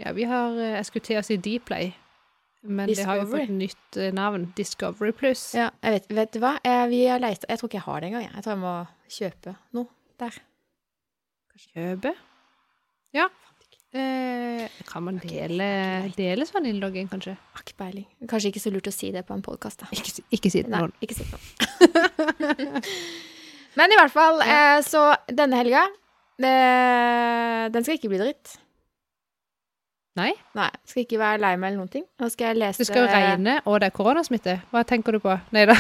[0.01, 1.93] Ja, vi har eh, Jeg skulle til å si Dplay,
[2.63, 3.45] men det har jo Discovery.
[3.45, 4.47] fått nytt eh, navn.
[4.57, 5.43] Discovery Plus.
[5.59, 6.55] Ja, jeg vet, vet du hva?
[6.65, 8.27] Jeg, vi har leita Jeg tror ikke jeg har det engang.
[8.33, 8.75] Jeg tror jeg må
[9.19, 9.93] kjøpe noe
[10.25, 10.41] der.
[11.69, 12.15] Kjøpe.
[13.17, 13.29] Ja.
[13.97, 15.69] Eh, kan man dele,
[16.17, 17.39] dele sånn innlogging, kanskje?
[17.57, 18.05] Har ikke peiling.
[18.29, 19.89] Kanskje ikke så lurt å si det på en podkast, da.
[19.97, 20.93] Ikke, ikke si det til noen.
[21.01, 22.83] ikke si noe.
[23.79, 25.85] Men i hvert fall, eh, så denne helga
[26.43, 28.59] eh, Den skal ikke bli dritt.
[30.19, 30.33] Nei?
[30.59, 32.05] Nei, skal ikke være lei meg eller noen ting.
[32.19, 34.57] Nå skal jeg lese Det skal regne, og det er koronasmitte.
[34.73, 35.37] Hva tenker du på?
[35.55, 35.77] Nei da.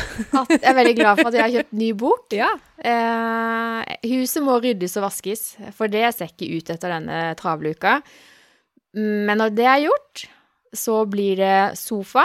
[0.52, 2.26] jeg er veldig glad for at jeg har kjøpt ny bok.
[2.38, 2.52] Ja.
[2.78, 5.40] Eh, huset må ryddes og vaskes,
[5.74, 7.96] for det ser ikke ut etter denne travle uka.
[8.94, 10.28] Men når det er gjort,
[10.76, 12.22] så blir det sofa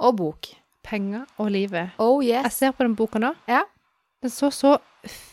[0.00, 0.48] og bok.
[0.86, 1.92] Penger og livet.
[2.00, 3.34] Oh Jeg ser på den boka nå.
[3.50, 3.66] Ja.
[4.24, 4.78] Den så så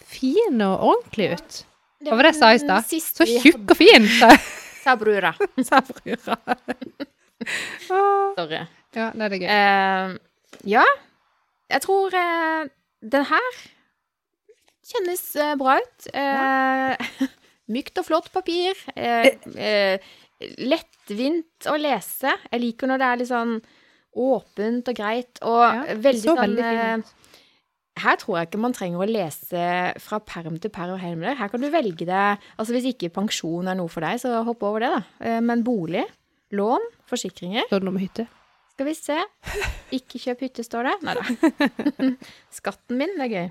[0.07, 1.63] fin og ordentlig ut.
[2.05, 2.91] Hva var det jeg sa i stad?
[3.01, 4.05] Så tjukk og fin,
[4.87, 4.97] sa.
[4.99, 5.33] Brura.
[5.69, 6.37] Sa brura.
[8.39, 8.63] Sorry.
[8.97, 9.47] Ja, det er gøy.
[9.47, 10.85] Uh, ja,
[11.69, 12.69] jeg tror uh,
[13.03, 13.49] den her
[14.87, 16.07] kjennes uh, bra ut.
[16.15, 16.95] Ja.
[17.73, 18.77] mykt og flott papir.
[18.95, 20.15] Eh, eh,
[20.63, 22.33] lettvint å lese.
[22.51, 23.55] Jeg liker når det er litt sånn
[24.17, 27.33] åpent og greit, og Ja, veldig så sånn veldig eh, fint ut.
[28.01, 29.65] Her tror jeg ikke man trenger å lese
[30.03, 31.23] fra perm til perm.
[31.25, 34.63] Her kan du velge deg Altså Hvis ikke pensjon er noe for deg, så hopp
[34.67, 35.01] over det, da.
[35.25, 36.05] Eh, Men bolig,
[36.55, 38.27] lån, forsikringer Står det noe med hytte?
[38.77, 39.17] Skal vi se.
[39.97, 40.95] Ikke kjøp hytte, står det.
[41.07, 41.23] Nei da.
[42.59, 43.47] Skatten min, det er gøy.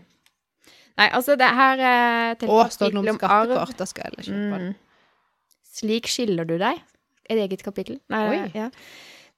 [0.97, 3.74] Nei, altså, det her eh, Å, står det noe om skattekort?
[3.80, 4.68] Da skal jeg heller kjøpe den.
[4.70, 5.64] Mm.
[5.76, 6.78] Slik skiller du deg.
[7.26, 7.99] Et eget kapittel.
[8.12, 8.38] Nei, Oi.
[8.55, 8.68] ja.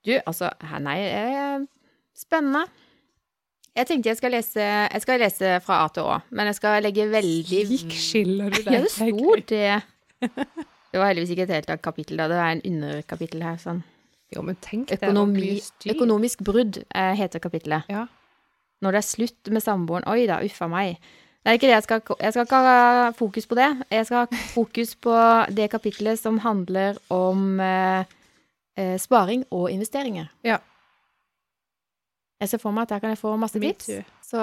[0.05, 0.53] Du, altså
[0.85, 1.65] Nei, eh,
[2.17, 2.67] spennende.
[3.79, 6.83] Jeg tenkte jeg skal lese Jeg skal lese fra A til Å, men jeg skal
[6.83, 8.73] legge veldig Slik skiller du deg.
[8.75, 9.79] Ja, det sto det.
[10.89, 12.27] Det var heldigvis ikke et helt kapittel, da.
[12.31, 13.59] Det er en underkapittel her.
[13.61, 13.83] sånn.
[14.35, 15.55] Jo, men tenk Økonomi,
[15.85, 17.89] det økonomisk brudd eh, heter kapittelet.
[17.93, 18.07] Ja.
[18.85, 20.07] Når det er slutt med samboeren.
[20.11, 20.99] Oi da, uffa meg.
[21.45, 23.69] Det er ikke det jeg skal Jeg skal ikke ha fokus på det.
[23.95, 25.15] Jeg skal ha fokus på
[25.57, 28.05] det kapittelet som handler om eh,
[28.77, 30.29] eh, sparing og investeringer.
[30.45, 30.59] Ja.
[32.41, 33.89] Jeg ser for meg at der kan jeg få masse tips.
[34.23, 34.41] Så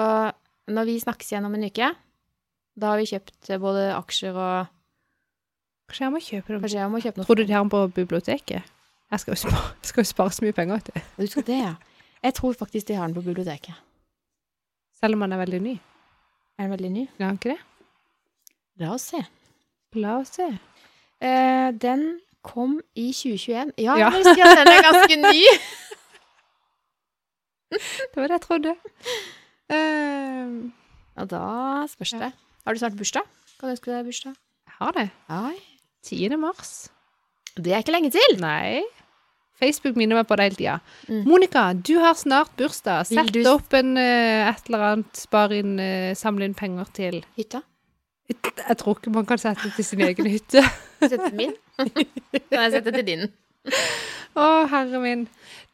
[0.68, 1.88] når vi snakkes igjen om en uke,
[2.76, 4.72] da har vi kjøpt eh, både aksjer og
[5.86, 6.64] Kanskje jeg må kjøpe dem.
[6.66, 8.72] Jeg må kjøpe noe Tror du de har den på biblioteket?
[9.12, 11.02] Jeg skal jo spare, skal jo spare så mye penger, Til.
[11.16, 11.26] du.
[11.30, 11.74] Skal det, ja.
[12.26, 13.74] Jeg tror faktisk de har den på biblioteket.
[14.98, 15.74] Selv om den er veldig ny.
[16.58, 17.04] Er den veldig ny?
[17.22, 17.58] Er ikke det?
[18.82, 19.22] La oss se.
[19.94, 20.48] La oss se.
[21.22, 23.72] Eh, den kom i 2021.
[23.78, 24.10] Ja, Ja.
[24.10, 25.44] jeg vil si at den er ganske ny.
[28.12, 28.74] Det var det jeg trodde.
[29.72, 30.70] Uh,
[31.16, 31.44] Og da
[31.90, 32.32] spørs det.
[32.66, 33.24] Har du snart bursdag?
[33.58, 34.36] Kan du ønske deg bursdag?
[34.66, 35.06] jeg har det.
[35.32, 35.56] Ai.
[36.04, 36.36] 10.
[36.36, 36.72] mars.
[37.56, 38.36] Det er ikke lenge til.
[38.42, 38.82] Nei.
[39.56, 40.74] Facebook minner meg på det hele tida.
[41.08, 41.22] Mm.
[41.30, 43.06] Monica, du har snart bursdag.
[43.08, 47.22] Sett du opp en uh, et eller annet, spar inn, uh, samle inn penger til
[47.38, 47.62] Hytta?
[48.28, 50.62] Jeg tror ikke man kan sette det til sin egen hytte.
[50.98, 51.52] Sette til min?
[52.50, 53.28] Kan jeg sette til din?
[54.36, 55.22] Å, herre min.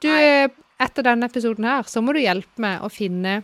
[0.04, 0.50] Du, Nei.
[0.84, 3.40] Etter denne episoden her, så må du hjelpe meg å finne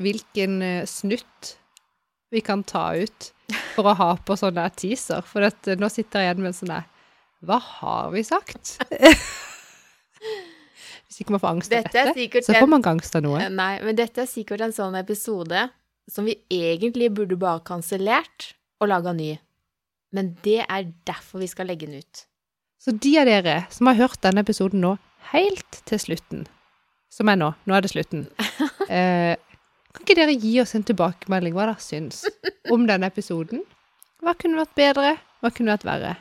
[0.00, 1.54] hvilken eh, snutt
[2.34, 3.30] vi kan ta ut
[3.74, 5.22] for å ha på sånne teaser.
[5.28, 6.90] For at, eh, nå sitter jeg igjen med en sånn der
[7.44, 8.78] Hva har vi sagt?
[11.04, 13.38] Hvis ikke man får angst av Dette dette, så får man angst av noe.
[13.44, 15.68] Eh, Nei, men dette er sikkert en sånn episode
[16.10, 18.52] som vi egentlig burde bare kansellert
[18.82, 19.34] og laga ny.
[20.14, 22.24] Men det er derfor vi skal legge den ut.
[22.82, 24.96] Så de av dere som har hørt denne episoden nå
[25.32, 26.44] helt til slutten,
[27.12, 28.26] som er nå, nå er det slutten,
[28.88, 29.34] eh,
[29.94, 32.24] kan ikke dere gi oss en tilbakemelding hva dere syns
[32.74, 33.62] om denne episoden?
[34.24, 35.12] Hva kunne vært bedre?
[35.44, 36.14] Hva kunne vært verre?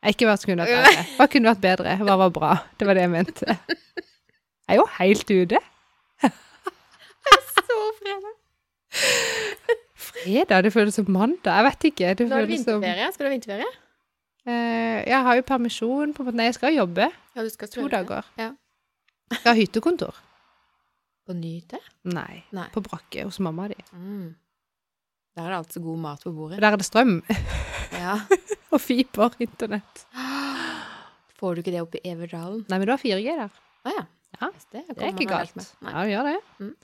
[0.00, 1.02] Eh, Ikke hva som kunne vært verre.
[1.18, 1.96] Hva kunne vært bedre?
[2.00, 2.52] Hva var bra?
[2.80, 3.56] Det var det jeg mente.
[4.70, 5.60] Jeg er jo helt ute.
[7.60, 8.32] Så fredag.
[10.00, 11.52] Fredag, det føles som mandag.
[11.52, 12.14] Jeg vet ikke.
[12.18, 13.10] Det Nå er det som vinterferie.
[13.12, 13.68] Skal du ha vinterferie?
[14.46, 18.28] Eh, Jeg har jo permisjon på Nei, jeg skal jobbe Ja, du skal to dager.
[18.38, 18.52] Ja.
[19.30, 20.16] Jeg har ha hyttekontor.
[21.26, 21.78] På nyte?
[22.10, 22.66] Nei, Nei.
[22.74, 23.76] på brakke hos mamma di.
[23.94, 24.32] Mm.
[25.36, 26.60] Der er det altså god mat på bordet.
[26.60, 27.20] der er det strøm
[27.92, 28.16] Ja.
[28.72, 30.06] og fiber, internett.
[31.38, 32.64] Får du ikke det oppe i Everdalen?
[32.68, 33.54] Nei, men du har 4G der.
[33.84, 34.04] Ah, ja.
[34.40, 35.74] Ja, Det, Det er ikke galt.
[35.82, 36.36] Ja, det gjør det.
[36.60, 36.74] Mm.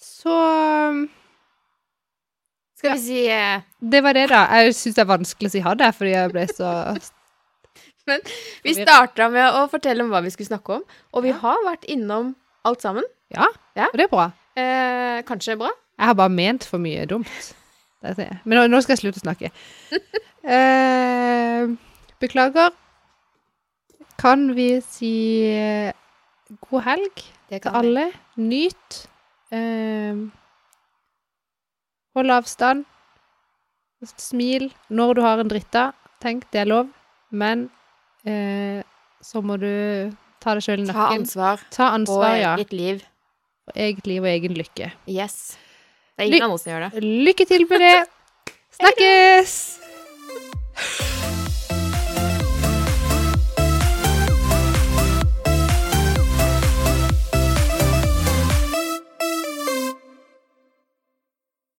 [0.00, 0.32] Så
[0.90, 1.04] um,
[2.84, 4.42] Skal vi si eh, det var det, da.
[4.60, 6.70] Jeg syns det er vanskelig å si ha det, fordi jeg ble så
[8.66, 10.82] Vi starta med å fortelle om hva vi skulle snakke om,
[11.16, 11.38] og vi Ja.
[11.40, 12.34] har vært innom
[12.68, 13.04] alt sammen.
[13.32, 13.86] Ja, Ja.
[13.88, 14.26] og det er bra.
[14.56, 15.70] Eh, kanskje bra?
[15.98, 17.54] Jeg har bare ment for mye dumt.
[18.04, 18.38] Det er det.
[18.44, 19.50] Men nå, nå skal jeg slutte å snakke.
[20.44, 21.64] Eh,
[22.20, 22.70] beklager.
[24.20, 25.12] Kan vi si
[25.48, 25.92] eh,
[26.68, 28.04] god helg Det til alle?
[28.36, 28.98] Nyt.
[29.50, 30.20] Eh,
[32.16, 32.84] hold avstand.
[34.04, 35.92] Smil når du har en dritta.
[36.24, 36.90] Tenk, det er lov.
[37.34, 37.68] Men
[38.28, 38.82] eh,
[39.24, 39.70] så må du
[40.44, 42.54] ta deg sjøl i Ta ansvar Ta ansvar, ja.
[42.58, 43.04] eget liv.
[43.70, 44.92] Og eget liv og egen lykke.
[45.08, 45.56] Yes.
[46.14, 47.04] Det er ingen andre som gjør det.
[47.30, 47.96] Lykke til med det.
[48.78, 49.58] Snakkes!